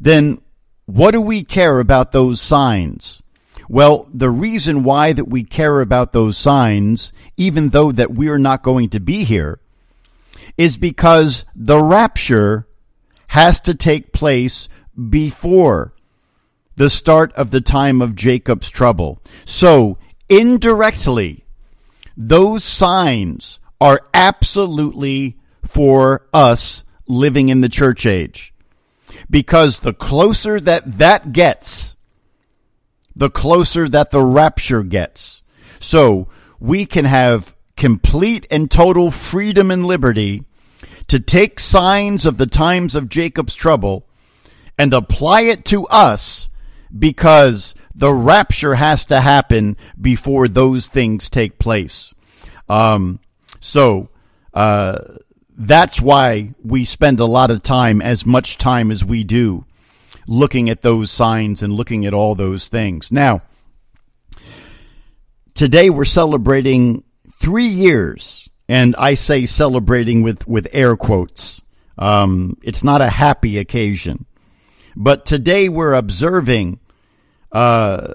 [0.00, 0.40] then
[0.86, 3.22] what do we care about those signs?
[3.68, 8.62] Well, the reason why that we care about those signs, even though that we're not
[8.62, 9.60] going to be here,
[10.58, 12.66] is because the rapture
[13.34, 14.68] has to take place
[15.10, 15.92] before
[16.76, 19.18] the start of the time of Jacob's trouble.
[19.44, 21.44] So, indirectly,
[22.16, 28.54] those signs are absolutely for us living in the church age.
[29.28, 31.96] Because the closer that that gets,
[33.16, 35.42] the closer that the rapture gets.
[35.80, 36.28] So
[36.60, 40.44] we can have complete and total freedom and liberty
[41.08, 44.06] to take signs of the times of Jacob's trouble
[44.78, 46.48] and apply it to us
[46.96, 52.14] because the rapture has to happen before those things take place.
[52.68, 53.20] Um,
[53.60, 54.08] so,
[54.52, 54.98] uh,
[55.56, 59.64] that's why we spend a lot of time, as much time as we do,
[60.26, 63.12] looking at those signs and looking at all those things.
[63.12, 63.42] Now,
[65.54, 67.04] today we're celebrating
[67.38, 71.62] three years, and I say celebrating with, with air quotes.
[71.98, 74.26] Um, it's not a happy occasion.
[74.96, 76.80] But today we're observing
[77.52, 78.12] uh,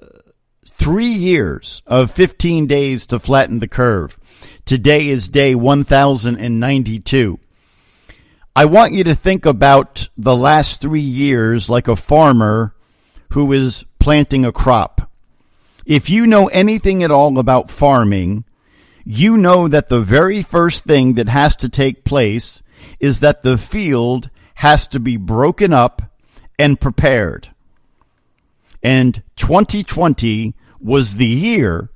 [0.65, 4.17] three years of 15 days to flatten the curve.
[4.65, 7.39] Today is day 1092.
[8.55, 12.73] I want you to think about the last three years like a farmer
[13.31, 15.09] who is planting a crop.
[15.85, 18.45] If you know anything at all about farming,
[19.03, 22.61] you know that the very first thing that has to take place
[22.99, 26.01] is that the field has to be broken up
[26.57, 27.49] and prepared.
[28.83, 31.89] And 2020 was the year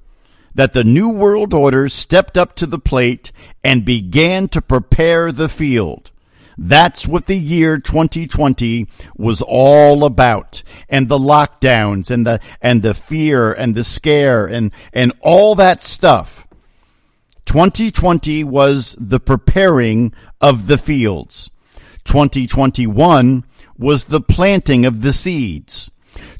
[0.55, 3.31] that the New World Order stepped up to the plate
[3.63, 6.11] and began to prepare the field.
[6.57, 8.87] That's what the year 2020
[9.17, 10.61] was all about.
[10.87, 15.81] And the lockdowns and the, and the fear and the scare and, and all that
[15.81, 16.42] stuff.
[17.45, 21.49] 2020 was the preparing of the fields.
[22.05, 23.43] 2021
[23.77, 25.91] was the planting of the seeds.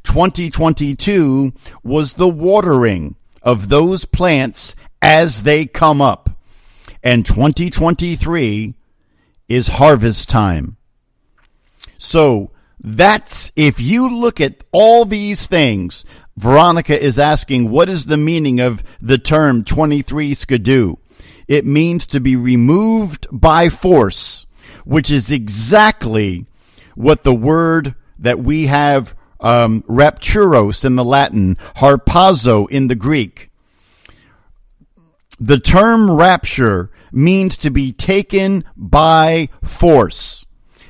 [0.04, 6.30] 2022 was the watering of those plants as they come up.
[7.02, 8.76] And 2023
[9.50, 10.78] is harvest time.
[11.98, 18.18] So that's, if you look at all these things, Veronica is asking, what is the
[18.18, 20.96] meaning of the term 23 skidoo?
[21.48, 24.46] It means to be removed by force,
[24.86, 26.46] which is exactly
[26.96, 33.52] what the word that we have um, rapturos in the Latin, harpazo in the Greek.
[35.40, 40.46] The term rapture means to be taken by force.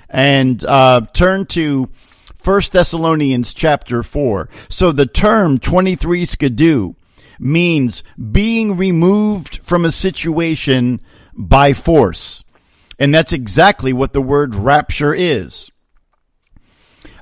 [0.10, 1.90] And uh, turn to
[2.44, 4.50] 1 Thessalonians chapter 4.
[4.70, 6.94] So the term 23 skidoo
[7.40, 11.00] means being removed from a situation
[11.34, 12.44] by force.
[13.00, 15.72] And that's exactly what the word rapture is.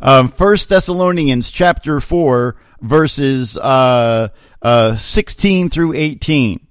[0.01, 4.29] Um, 1 Thessalonians chapter 4, verses uh,
[4.61, 6.67] uh, 16 through 18.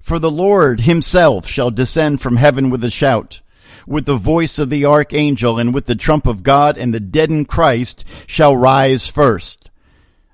[0.00, 3.40] For the Lord himself shall descend from heaven with a shout,
[3.88, 7.30] with the voice of the archangel, and with the trump of God, and the dead
[7.30, 9.70] in Christ shall rise first.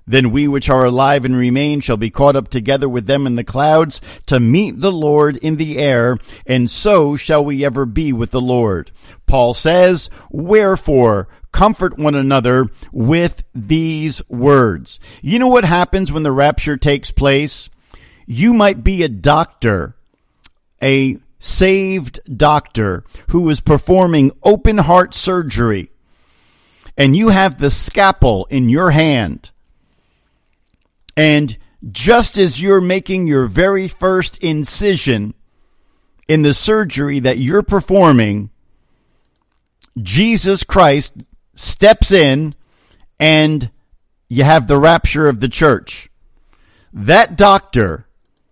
[0.07, 3.35] Then we which are alive and remain shall be caught up together with them in
[3.35, 8.13] the clouds to meet the Lord in the air, and so shall we ever be
[8.13, 8.91] with the Lord.
[9.25, 14.99] Paul says, Wherefore, comfort one another with these words.
[15.21, 17.69] You know what happens when the rapture takes place?
[18.27, 19.95] You might be a doctor,
[20.83, 25.91] a saved doctor who is performing open heart surgery,
[26.97, 29.51] and you have the scalpel in your hand.
[31.15, 31.55] And
[31.91, 35.35] just as you're making your very first incision
[36.27, 38.49] in the surgery that you're performing,
[40.01, 41.13] Jesus Christ
[41.53, 42.55] steps in
[43.19, 43.69] and
[44.29, 46.09] you have the rapture of the church.
[46.91, 48.07] That doctor,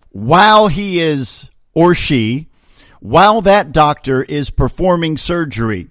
[0.09, 2.49] while he is, or she,
[3.03, 5.89] while that doctor is performing surgery,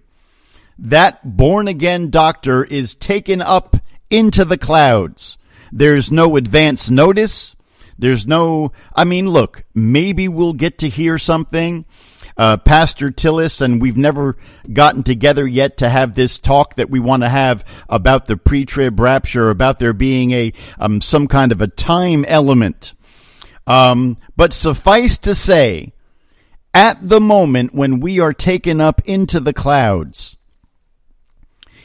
[0.78, 3.76] that born again doctor is taken up
[4.08, 5.36] into the clouds.
[5.70, 7.54] There's no advance notice.
[7.98, 11.84] There's no, I mean, look, maybe we'll get to hear something
[12.38, 14.38] uh, Pastor Tillis, and we've never
[14.72, 18.98] gotten together yet to have this talk that we want to have about the pre-trib
[18.98, 22.94] rapture, about there being a um, some kind of a time element.
[23.66, 25.92] Um, but suffice to say,
[26.74, 30.36] at the moment when we are taken up into the clouds,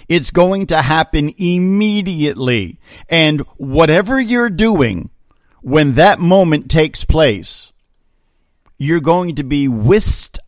[0.08, 2.80] it's going to happen immediately.
[3.10, 5.10] And whatever you're doing
[5.62, 7.74] when that moment takes place,
[8.78, 10.40] you're going to be whisked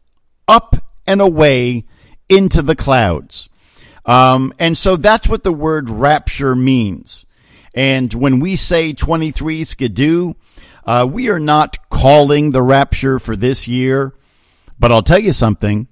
[0.47, 0.75] up
[1.05, 1.85] and away
[2.29, 3.49] into the clouds.
[4.05, 7.25] Um, and so that's what the word rapture means.
[7.75, 10.33] And when we say 23 skidoo,
[10.85, 14.13] Uh, we are not calling the rapture for this year,
[14.79, 15.87] but I'll tell you something.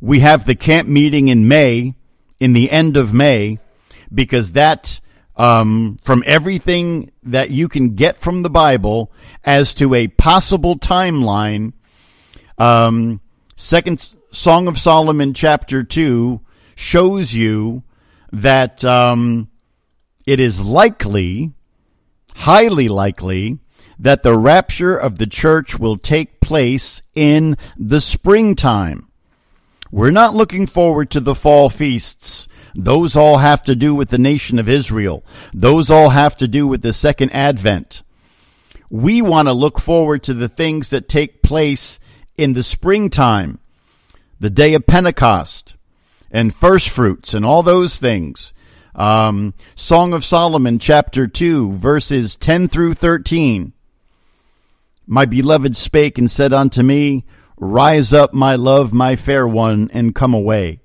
[0.00, 1.94] We have the camp meeting in May,
[2.38, 3.58] in the end of May,
[4.12, 5.00] because that,
[5.36, 9.10] um, from everything that you can get from the Bible
[9.42, 11.72] as to a possible timeline,
[12.58, 13.20] um,
[13.56, 16.42] Second Song of Solomon, chapter two,
[16.74, 17.82] shows you
[18.32, 19.48] that um,
[20.26, 21.54] it is likely,
[22.34, 23.58] highly likely,
[23.98, 29.08] that the rapture of the church will take place in the springtime.
[29.90, 32.48] We're not looking forward to the fall feasts.
[32.74, 35.24] Those all have to do with the nation of Israel.
[35.54, 38.02] Those all have to do with the second advent.
[38.90, 41.98] We want to look forward to the things that take place
[42.36, 43.58] in the springtime,
[44.38, 45.76] the day of Pentecost
[46.30, 48.52] and first fruits and all those things.
[48.94, 53.72] Um, Song of Solomon, chapter 2, verses 10 through 13.
[55.06, 57.24] My beloved spake and said unto me,
[57.58, 60.80] Rise up, my love, my fair one, and come away.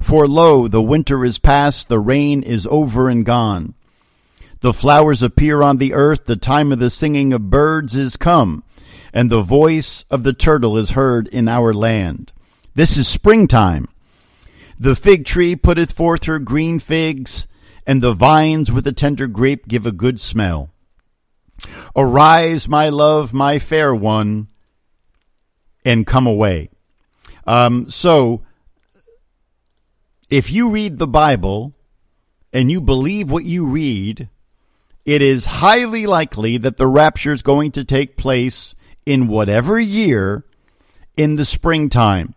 [0.00, 3.74] For lo, the winter is past, the rain is over and gone.
[4.60, 8.64] The flowers appear on the earth, the time of the singing of birds is come,
[9.14, 12.32] and the voice of the turtle is heard in our land.
[12.74, 13.88] This is springtime.
[14.78, 17.46] The fig tree putteth forth her green figs,
[17.86, 20.73] and the vines with the tender grape give a good smell.
[21.96, 24.48] Arise, my love, my fair one,
[25.84, 26.70] and come away.
[27.46, 28.42] Um, so,
[30.30, 31.74] if you read the Bible
[32.52, 34.28] and you believe what you read,
[35.04, 38.74] it is highly likely that the rapture is going to take place
[39.04, 40.44] in whatever year
[41.16, 42.34] in the springtime.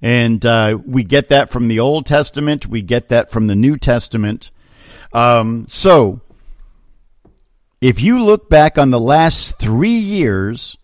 [0.00, 3.76] And uh, we get that from the Old Testament, we get that from the New
[3.76, 4.50] Testament.
[5.12, 6.20] Um, so,
[7.80, 10.76] if you look back on the last three years,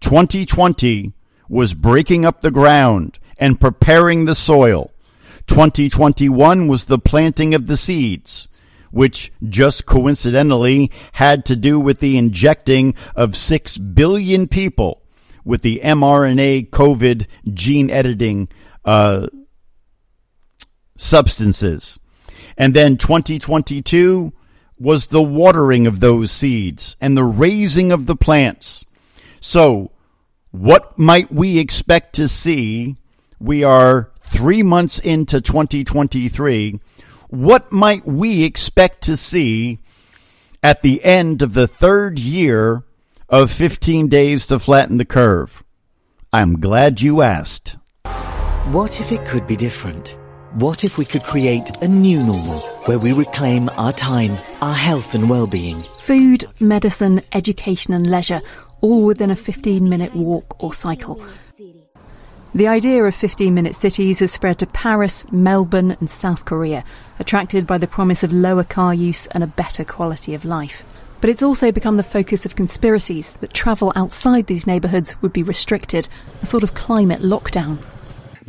[0.00, 1.12] 2020
[1.48, 4.90] was breaking up the ground and preparing the soil.
[5.46, 8.48] 2021 was the planting of the seeds,
[8.90, 15.02] which just coincidentally had to do with the injecting of 6 billion people
[15.44, 18.48] with the mRNA COVID gene editing
[18.84, 19.28] uh,
[20.96, 21.98] substances.
[22.56, 24.32] And then 2022
[24.80, 28.84] was the watering of those seeds and the raising of the plants.
[29.38, 29.90] So,
[30.50, 32.96] what might we expect to see?
[33.38, 36.80] We are three months into 2023.
[37.28, 39.78] What might we expect to see
[40.62, 42.82] at the end of the third year
[43.28, 45.62] of 15 days to flatten the curve?
[46.32, 47.76] I'm glad you asked.
[48.72, 50.16] What if it could be different?
[50.54, 55.14] What if we could create a new normal where we reclaim our time, our health
[55.14, 55.80] and well-being?
[56.00, 58.42] Food, medicine, education and leisure,
[58.80, 61.22] all within a 15 minute walk or cycle.
[62.52, 66.82] The idea of 15 minute cities has spread to Paris, Melbourne, and South Korea,
[67.20, 70.82] attracted by the promise of lower car use and a better quality of life.
[71.20, 75.44] But it's also become the focus of conspiracies that travel outside these neighbourhoods would be
[75.44, 76.08] restricted,
[76.42, 77.78] a sort of climate lockdown.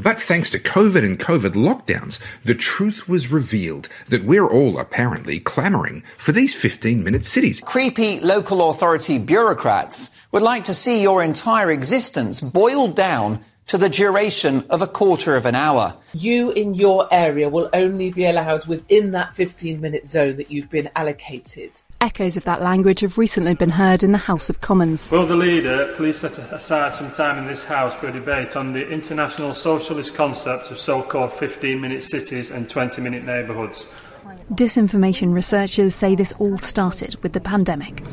[0.02, 5.40] But thanks to COVID and COVID lockdowns, the truth was revealed that we're all apparently
[5.40, 7.62] clamouring for these 15 minute cities.
[7.64, 13.88] Creepy local authority bureaucrats would like to see your entire existence boiled down to the
[13.88, 15.96] duration of a quarter of an hour.
[16.14, 20.70] You in your area will only be allowed within that 15 minute zone that you've
[20.70, 21.72] been allocated.
[22.02, 25.10] Echoes of that language have recently been heard in the House of Commons.
[25.10, 28.74] Will the leader please set aside some time in this House for a debate on
[28.74, 33.88] the international socialist concept of so called 15 minute cities and 20 minute neighbourhoods?
[34.52, 38.04] Disinformation researchers say this all started with the pandemic.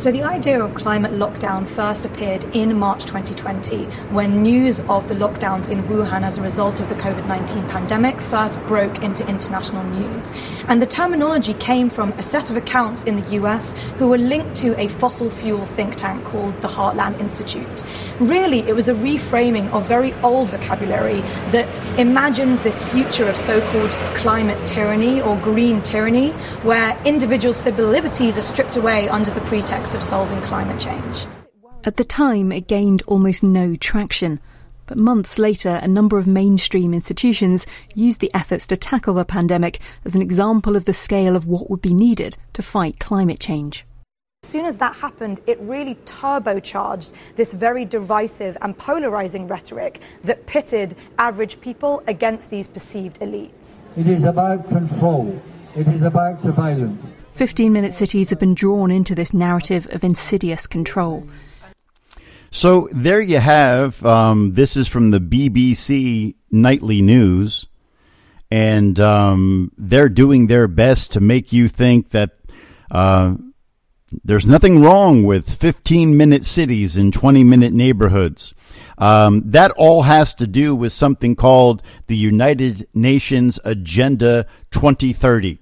[0.00, 5.14] So, the idea of climate lockdown first appeared in March 2020 when news of the
[5.14, 9.84] lockdowns in Wuhan as a result of the COVID 19 pandemic first broke into international
[9.84, 10.32] news.
[10.68, 14.56] And the terminology came from a set of accounts in the US who were linked
[14.60, 17.84] to a fossil fuel think tank called the Heartland Institute.
[18.20, 21.20] Really, it was a reframing of very old vocabulary
[21.52, 26.30] that imagines this future of so called climate tyranny or green tyranny,
[26.62, 31.26] where individual civil liberties are stripped away under the pretext of solving climate change.
[31.84, 34.38] At the time, it gained almost no traction.
[34.86, 37.64] But months later, a number of mainstream institutions
[37.94, 41.70] used the efforts to tackle the pandemic as an example of the scale of what
[41.70, 43.86] would be needed to fight climate change.
[44.42, 50.46] As soon as that happened, it really turbocharged this very divisive and polarizing rhetoric that
[50.46, 53.84] pitted average people against these perceived elites.
[53.98, 55.38] It is about control.
[55.76, 57.04] It is about surveillance.
[57.34, 61.26] 15 minute cities have been drawn into this narrative of insidious control.
[62.50, 64.02] So there you have.
[64.06, 67.66] Um, this is from the BBC Nightly News,
[68.50, 72.30] and um, they're doing their best to make you think that
[72.90, 73.34] uh,
[74.24, 78.54] there's nothing wrong with 15 minute cities and 20 minute neighborhoods.
[78.98, 85.58] Um, that all has to do with something called the United Nations Agenda 2030.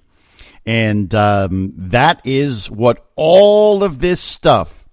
[0.65, 4.87] And um, that is what all of this stuff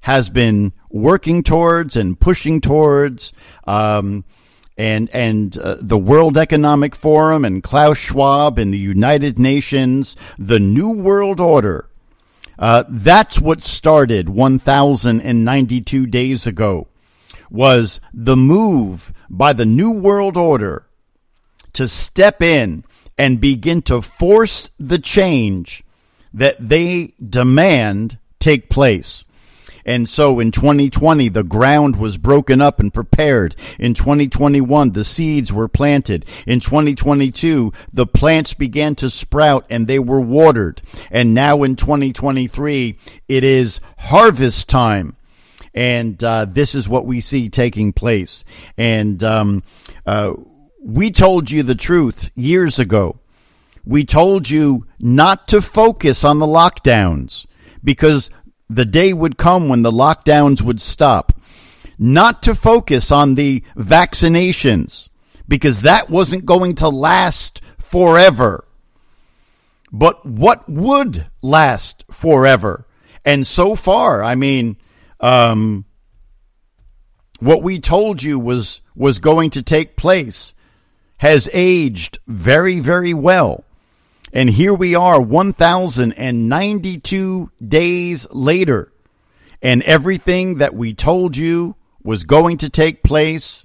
[0.00, 3.32] has been working towards and pushing towards.
[3.66, 4.24] Um,
[4.76, 10.58] and and uh, the World Economic Forum and Klaus Schwab and the United Nations, the
[10.58, 11.88] New World Order.
[12.58, 16.88] Uh, that's what started 1,092 days ago.
[17.50, 20.86] Was the move by the New World Order
[21.74, 22.84] to step in
[23.18, 25.84] and begin to force the change
[26.32, 29.24] that they demand take place.
[29.84, 33.54] And so in 2020, the ground was broken up and prepared.
[33.78, 36.24] In 2021, the seeds were planted.
[36.46, 40.80] In 2022, the plants began to sprout and they were watered.
[41.10, 42.98] And now in 2023,
[43.28, 45.16] it is harvest time.
[45.74, 48.44] And uh, this is what we see taking place.
[48.78, 49.64] And um,
[50.06, 50.34] uh,
[50.80, 53.18] we told you the truth years ago.
[53.84, 57.46] We told you not to focus on the lockdowns
[57.82, 58.30] because
[58.68, 61.32] the day would come when the lockdowns would stop.
[61.98, 65.08] Not to focus on the vaccinations
[65.46, 68.64] because that wasn't going to last forever.
[69.92, 72.86] But what would last forever?
[73.24, 74.76] And so far, I mean,
[75.20, 75.84] um,
[77.38, 80.54] what we told you was was going to take place
[81.18, 83.64] has aged very, very well.
[84.34, 88.92] And here we are 1,092 days later.
[89.62, 93.64] And everything that we told you was going to take place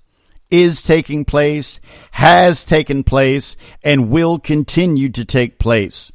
[0.51, 1.79] is taking place,
[2.11, 6.11] has taken place, and will continue to take place.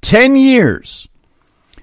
[0.00, 1.06] 10 years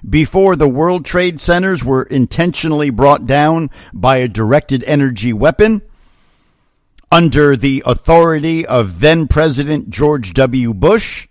[0.07, 5.84] before the World Trade Centers were intentionally brought down by a directed energy weapon
[7.11, 10.73] under the authority of then President George W.
[10.73, 11.27] Bush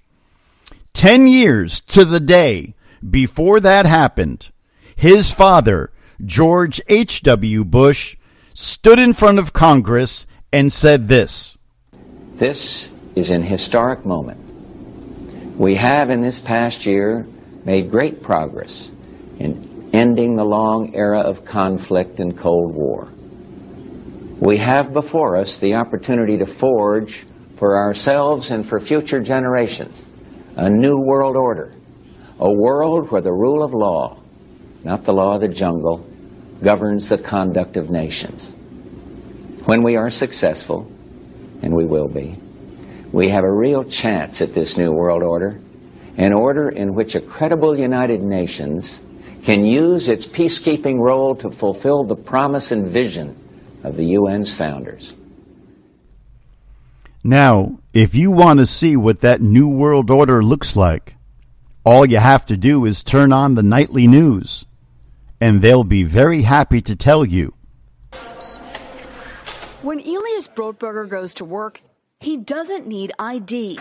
[0.94, 2.74] 10 years to the day
[3.10, 4.50] before that happened,
[4.96, 5.90] his father,
[6.24, 7.64] George H.W.
[7.64, 8.16] Bush,
[8.54, 11.58] stood in front of Congress and said this
[12.36, 14.40] This is an historic moment.
[15.58, 17.26] We have in this past year
[17.64, 18.90] made great progress
[19.38, 23.08] in ending the long era of conflict and Cold War.
[24.40, 27.26] We have before us the opportunity to forge
[27.56, 30.06] for ourselves and for future generations
[30.56, 31.72] a new world order,
[32.38, 34.18] a world where the rule of law,
[34.84, 36.06] not the law of the jungle,
[36.62, 38.54] governs the conduct of nations.
[39.64, 40.90] When we are successful,
[41.62, 42.36] and we will be,
[43.12, 45.60] we have a real chance at this new world order,
[46.16, 49.00] an order in which a credible United Nations
[49.42, 53.36] can use its peacekeeping role to fulfill the promise and vision
[53.82, 55.14] of the UN's founders.
[57.26, 61.14] Now, if you want to see what that new world order looks like,
[61.82, 64.66] all you have to do is turn on the nightly news,
[65.40, 67.54] and they'll be very happy to tell you.
[69.80, 71.80] When Elias Brotberger goes to work,
[72.20, 73.80] he doesn't need ID.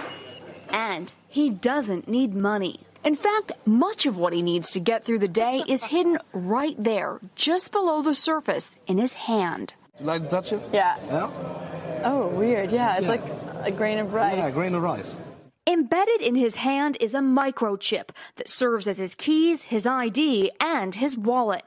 [0.70, 2.80] And he doesn't need money.
[3.03, 6.76] In fact, much of what he needs to get through the day is hidden right
[6.82, 9.74] there, just below the surface, in his hand.
[9.99, 10.61] You like to touch it?
[10.72, 10.98] Yeah.
[11.07, 11.30] Yeah?
[12.04, 12.72] Oh, weird.
[12.72, 13.10] Yeah, it's Yeah.
[13.10, 13.24] like
[13.64, 14.38] a grain of rice.
[14.38, 15.16] Yeah, grain of rice.
[15.66, 20.96] Embedded in his hand is a microchip that serves as his keys, his ID, and
[20.96, 21.64] his wallet.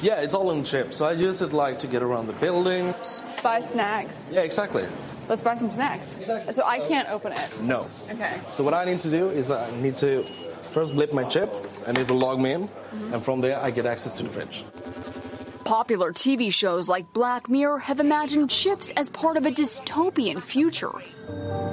[0.00, 0.92] Yeah, it's all in chip.
[0.92, 2.94] So I use it like to get around the building.
[3.42, 4.32] Buy snacks.
[4.32, 4.86] Yeah, exactly.
[5.28, 6.18] Let's buy some snacks.
[6.50, 7.60] So I can't open it.
[7.60, 7.86] No.
[8.10, 8.40] Okay.
[8.50, 10.22] So what I need to do is I need to
[10.70, 11.52] first blip my chip,
[11.86, 13.14] and it will log me in, mm-hmm.
[13.14, 14.64] and from there I get access to the fridge.
[15.64, 20.92] Popular TV shows like Black Mirror have imagined chips as part of a dystopian future.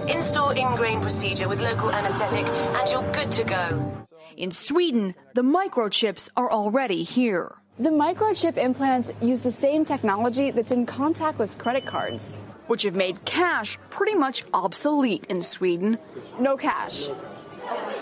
[0.07, 4.07] Install ingrain procedure with local anesthetic and you're good to go.
[4.37, 7.57] In Sweden, the microchips are already here.
[7.79, 12.37] The microchip implants use the same technology that's in contactless credit cards.
[12.67, 15.97] Which have made cash pretty much obsolete in Sweden.
[16.39, 17.09] No cash.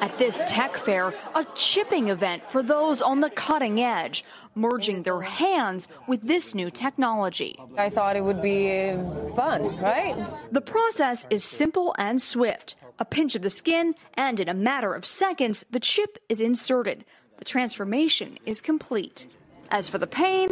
[0.01, 4.23] At this tech fair, a chipping event for those on the cutting edge,
[4.55, 7.59] merging their hands with this new technology.
[7.77, 8.93] I thought it would be
[9.35, 10.15] fun, right?
[10.51, 12.75] The process is simple and swift.
[12.99, 17.05] A pinch of the skin, and in a matter of seconds, the chip is inserted.
[17.37, 19.27] The transformation is complete.
[19.71, 20.49] As for the pain,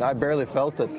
[0.00, 0.90] I barely felt it.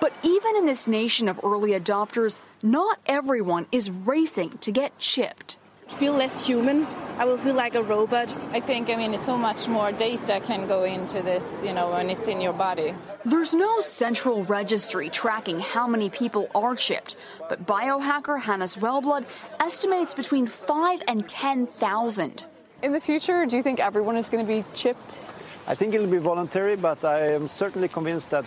[0.00, 5.56] but even in this nation of early adopters, not everyone is racing to get chipped.
[5.98, 6.86] Feel less human.
[7.18, 8.34] I will feel like a robot.
[8.52, 11.90] I think, I mean, it's so much more data can go into this, you know,
[11.92, 12.94] when it's in your body.
[13.24, 17.16] There's no central registry tracking how many people are chipped,
[17.48, 19.24] but biohacker Hannes Sjöblad
[19.60, 22.46] estimates between 5 and 10,000.
[22.82, 25.20] In the future, do you think everyone is going to be chipped?
[25.68, 28.44] I think it'll be voluntary, but I am certainly convinced that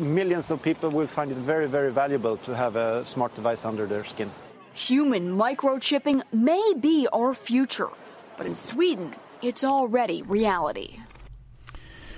[0.00, 3.86] millions of people will find it very, very valuable to have a smart device under
[3.86, 4.30] their skin.
[4.76, 7.88] Human microchipping may be our future,
[8.36, 10.98] but in Sweden, it's already reality.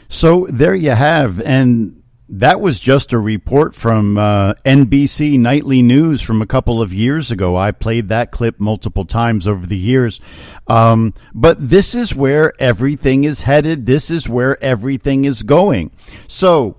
[0.08, 6.20] So there you have, and that was just a report from uh, NBC Nightly News
[6.20, 7.56] from a couple of years ago.
[7.56, 10.20] I played that clip multiple times over the years.
[10.66, 13.86] Um, but this is where everything is headed.
[13.86, 15.92] This is where everything is going.
[16.26, 16.76] So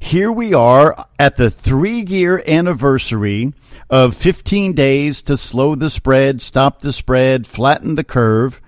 [0.00, 3.52] here we are at the three year anniversary
[3.90, 8.60] of 15 days to slow the spread, stop the spread, flatten the curve.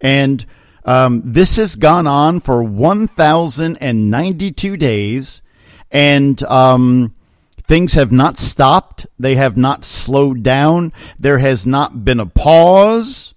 [0.00, 0.44] And
[0.84, 5.40] um, this has gone on for 1,092 days,
[5.90, 7.14] and um,
[7.62, 9.06] things have not stopped.
[9.18, 10.92] They have not slowed down.
[11.18, 13.34] There has not been a pause.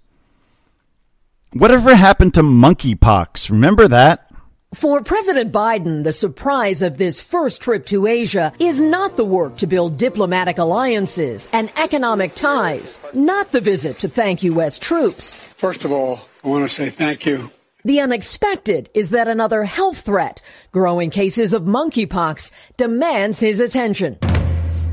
[1.52, 3.50] Whatever happened to monkeypox?
[3.50, 4.29] Remember that?
[4.74, 9.56] For President Biden, the surprise of this first trip to Asia is not the work
[9.56, 14.78] to build diplomatic alliances and economic ties, not the visit to thank U.S.
[14.78, 15.34] troops.
[15.34, 17.50] First of all, I want to say thank you.
[17.84, 20.40] The unexpected is that another health threat,
[20.70, 24.18] growing cases of monkeypox, demands his attention.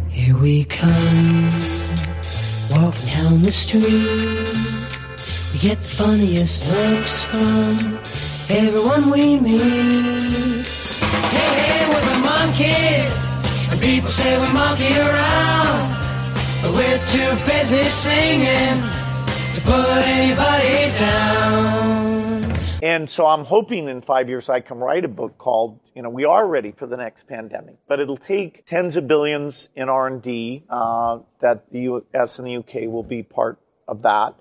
[0.09, 1.49] Here we come,
[2.71, 3.83] walking down the street.
[5.53, 10.65] We get the funniest looks from everyone we meet.
[11.35, 15.93] Hey, hey, we're the Monkees, and people say we monkey around,
[16.61, 18.81] but we're too busy singing
[19.53, 22.57] to put anybody down.
[22.81, 26.09] And so I'm hoping in five years I can write a book called, you know,
[26.09, 30.63] we are ready for the next pandemic, but it'll take tens of billions in R&D
[30.69, 32.37] uh, that the U.S.
[32.37, 32.87] and the U.K.
[32.87, 34.35] will be part of that.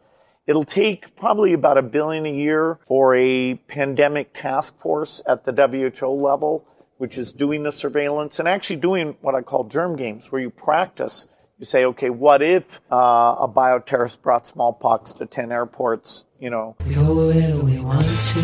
[0.47, 5.53] It'll take probably about a billion a year for a pandemic task force at the
[5.53, 6.65] WHO level,
[6.99, 10.51] which is doing the surveillance and actually doing what I call germ games, where you
[10.51, 11.27] practice.
[11.59, 12.95] You say, okay, what if uh,
[13.41, 16.77] a bioterrorist brought smallpox to 10 airports, you know?
[16.87, 18.43] We go wherever we want to,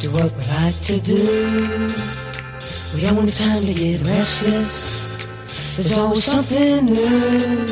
[0.00, 1.88] do what we like to do.
[2.94, 5.10] We don't have time to get restless.
[5.76, 7.66] There's always something new.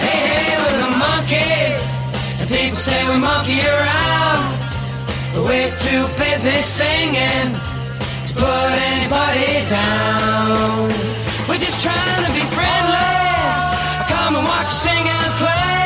[0.00, 1.01] Hey, hey,
[2.52, 4.44] people say we monkey around,
[5.32, 7.48] but we're too busy singing
[8.28, 10.88] to put anybody down.
[11.48, 13.12] We're just trying to be friendly.
[14.12, 15.80] Come and watch us sing and play.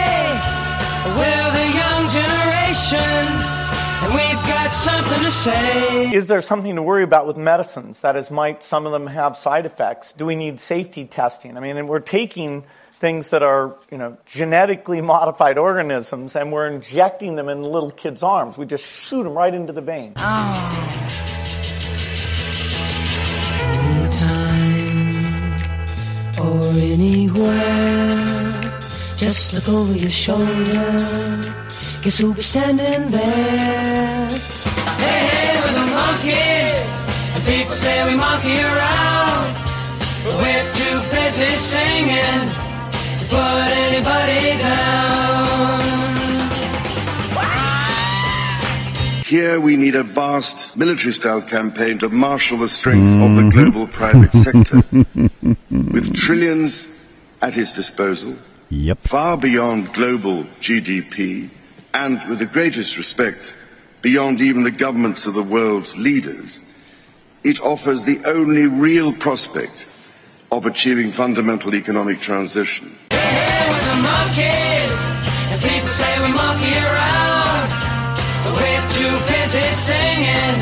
[1.15, 3.23] We're the young generation,
[4.03, 6.11] and we've got something to say.
[6.11, 8.01] Is there something to worry about with medicines?
[8.01, 10.13] That is, might some of them have side effects?
[10.13, 11.57] Do we need safety testing?
[11.57, 12.65] I mean, we're taking
[12.99, 18.23] things that are, you know, genetically modified organisms and we're injecting them in little kids'
[18.23, 18.59] arms.
[18.59, 20.13] We just shoot them right into the vein.
[20.17, 20.93] Ah.
[23.99, 24.87] Anytime
[26.41, 28.53] or anywhere,
[29.17, 31.55] just look over your shoulder.
[32.03, 34.29] Guess who'll be standing there?
[35.03, 36.87] Hey, hey, we're the Monkees,
[37.35, 39.55] and people say we monkey around,
[40.23, 42.66] but we're too busy singing
[43.29, 44.97] put anybody down.
[49.27, 53.89] Here we need a vast military style campaign to marshal the strength of the global
[53.89, 53.93] mm.
[53.93, 54.83] private sector
[55.71, 56.89] with trillions
[57.43, 58.37] at its disposal,
[58.69, 58.99] yep.
[59.01, 61.51] far beyond global GDP,
[61.93, 63.55] and with the greatest respect,
[64.01, 66.61] beyond even the governments of the world's leaders.
[67.43, 69.87] It offers the only real prospect
[70.53, 72.97] of achieving fundamental economic transition.
[74.03, 74.97] Monkees,
[75.51, 77.69] and people say we monkey around,
[78.45, 80.57] but we're too busy singing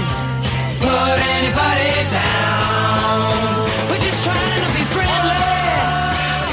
[0.44, 3.66] to put anybody down.
[3.90, 5.50] We're just trying to be friendly.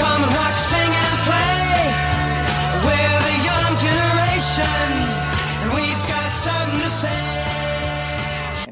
[0.01, 1.69] Come and watch, sing and play.
[2.87, 4.87] We're the young generation,
[5.61, 7.21] and we've got something to say.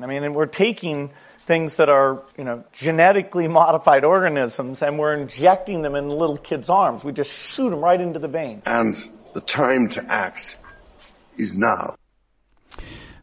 [0.01, 1.11] I mean, and we're taking
[1.49, 6.69] things that are, you know, genetically modified organisms and we're injecting them in little kids'
[6.69, 7.03] arms.
[7.03, 8.61] We just shoot them right into the vein.
[8.67, 8.95] And
[9.33, 10.59] The time to act
[11.37, 11.95] is now.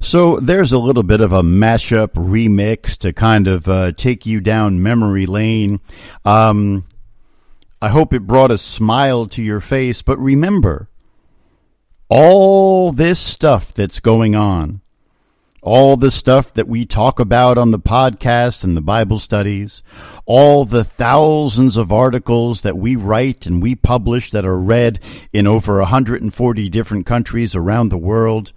[0.00, 4.40] So there's a little bit of a mashup remix to kind of uh, take you
[4.40, 5.78] down memory lane.
[6.24, 6.84] Um,
[7.80, 10.88] I hope it brought a smile to your face, but remember,
[12.08, 14.80] all this stuff that's going on,
[15.66, 19.82] all the stuff that we talk about on the podcast and the Bible studies,
[20.24, 25.00] all the thousands of articles that we write and we publish that are read
[25.32, 28.52] in over 140 different countries around the world.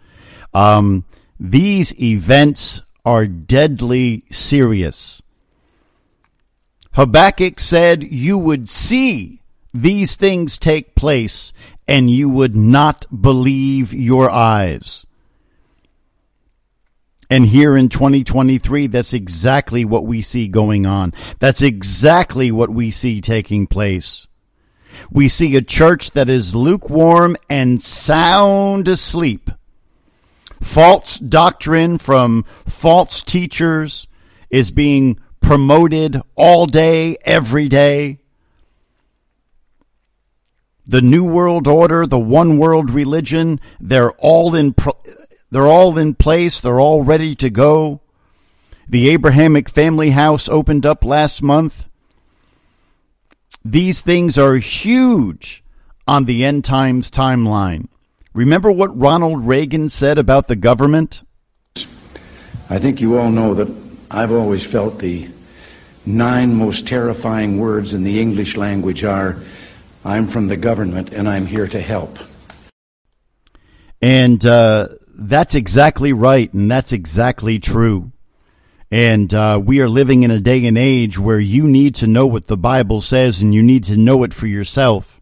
[0.54, 1.04] Um,
[1.40, 5.24] these events are deadly serious.
[6.94, 9.42] Habakkuk said you would see
[9.74, 11.54] these things take place
[11.88, 15.08] and you would not believe your eyes.
[17.30, 21.14] And here in 2023, that's exactly what we see going on.
[21.38, 24.28] That's exactly what we see taking place.
[25.12, 29.52] We see a church that is lukewarm and sound asleep.
[30.60, 34.08] False doctrine from false teachers
[34.50, 38.20] is being promoted all day, every day.
[40.86, 44.74] The New World Order, the One World Religion, they're all in
[45.52, 48.02] they're all in place, they're all ready to go.
[48.88, 51.88] The Abrahamic Family House opened up last month.
[53.64, 55.64] These things are huge
[56.08, 57.88] on the end times timeline.
[58.34, 61.24] Remember what Ronald Reagan said about the government?
[62.70, 63.68] I think you all know that
[64.10, 65.30] I've always felt the
[66.06, 69.38] nine most terrifying words in the English language are
[70.06, 72.20] I'm from the government and I'm here to help.
[74.02, 74.88] And uh,
[75.20, 78.12] that's exactly right, and that's exactly true.
[78.92, 82.26] And uh, we are living in a day and age where you need to know
[82.26, 85.22] what the Bible says and you need to know it for yourself.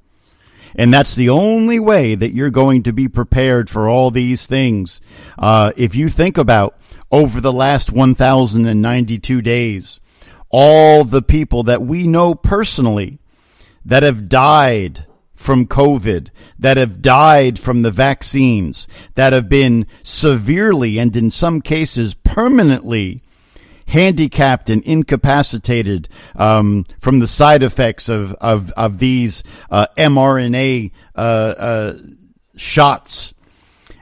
[0.75, 5.01] And that's the only way that you're going to be prepared for all these things.
[5.37, 6.77] Uh, if you think about
[7.11, 9.99] over the last 1,092 days,
[10.49, 13.19] all the people that we know personally
[13.83, 15.05] that have died
[15.37, 21.61] from COVID, that have died from the vaccines, that have been severely and in some
[21.61, 23.21] cases permanently
[23.85, 31.19] handicapped and incapacitated um, from the side effects of of, of these uh, mRNA uh,
[31.19, 31.97] uh,
[32.55, 33.33] shots,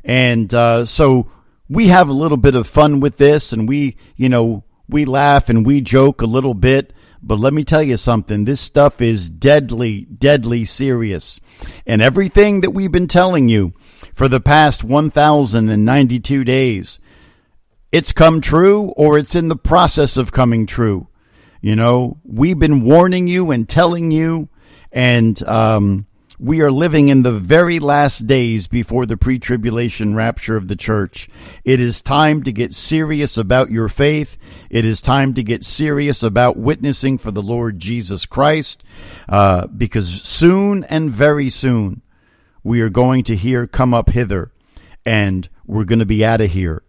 [0.04, 1.30] and uh, so
[1.70, 5.50] we have a little bit of fun with this, and we you know we laugh
[5.50, 6.94] and we joke a little bit.
[7.28, 8.46] But let me tell you something.
[8.46, 11.40] This stuff is deadly, deadly serious.
[11.88, 13.74] And everything that we've been telling you
[14.14, 17.00] for the past 1,092 days,
[17.92, 21.08] it's come true or it's in the process of coming true.
[21.62, 24.50] You know, we've been warning you and telling you,
[24.92, 26.06] and um,
[26.40, 30.76] we are living in the very last days before the pre tribulation rapture of the
[30.76, 31.30] church.
[31.64, 34.38] It is time to get serious about your faith.
[34.70, 38.84] It is time to get serious about witnessing for the Lord Jesus Christ,
[39.30, 42.02] uh, because soon and very soon
[42.64, 44.52] we are going to hear, Come up hither,
[45.06, 46.84] and we're going to be out of here.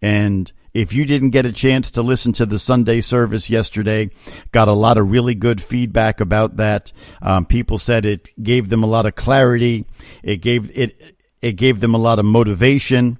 [0.00, 4.10] And if you didn't get a chance to listen to the Sunday service yesterday,
[4.50, 6.92] got a lot of really good feedback about that.
[7.22, 9.86] Um, people said it gave them a lot of clarity.
[10.22, 13.18] It gave it it gave them a lot of motivation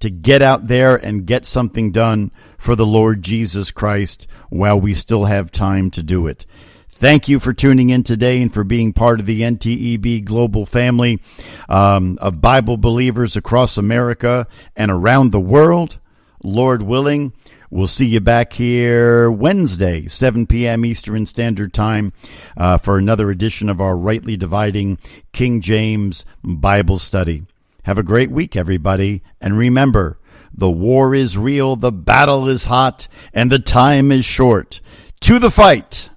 [0.00, 4.94] to get out there and get something done for the Lord Jesus Christ while we
[4.94, 6.46] still have time to do it.
[6.90, 11.20] Thank you for tuning in today and for being part of the NTEB global family
[11.68, 15.98] um, of Bible believers across America and around the world.
[16.42, 17.32] Lord willing,
[17.70, 20.84] we'll see you back here Wednesday, 7 p.m.
[20.84, 22.12] Eastern Standard Time,
[22.56, 24.98] uh, for another edition of our Rightly Dividing
[25.32, 27.44] King James Bible Study.
[27.84, 30.18] Have a great week, everybody, and remember,
[30.52, 34.80] the war is real, the battle is hot, and the time is short.
[35.20, 36.10] To the fight!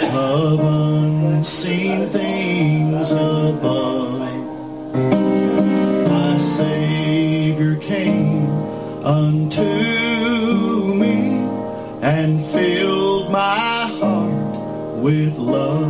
[0.00, 4.20] of unseen things above,
[6.08, 8.48] my Savior came
[9.04, 9.64] unto
[10.94, 11.38] me
[12.00, 14.56] and filled my heart
[15.02, 15.85] with love.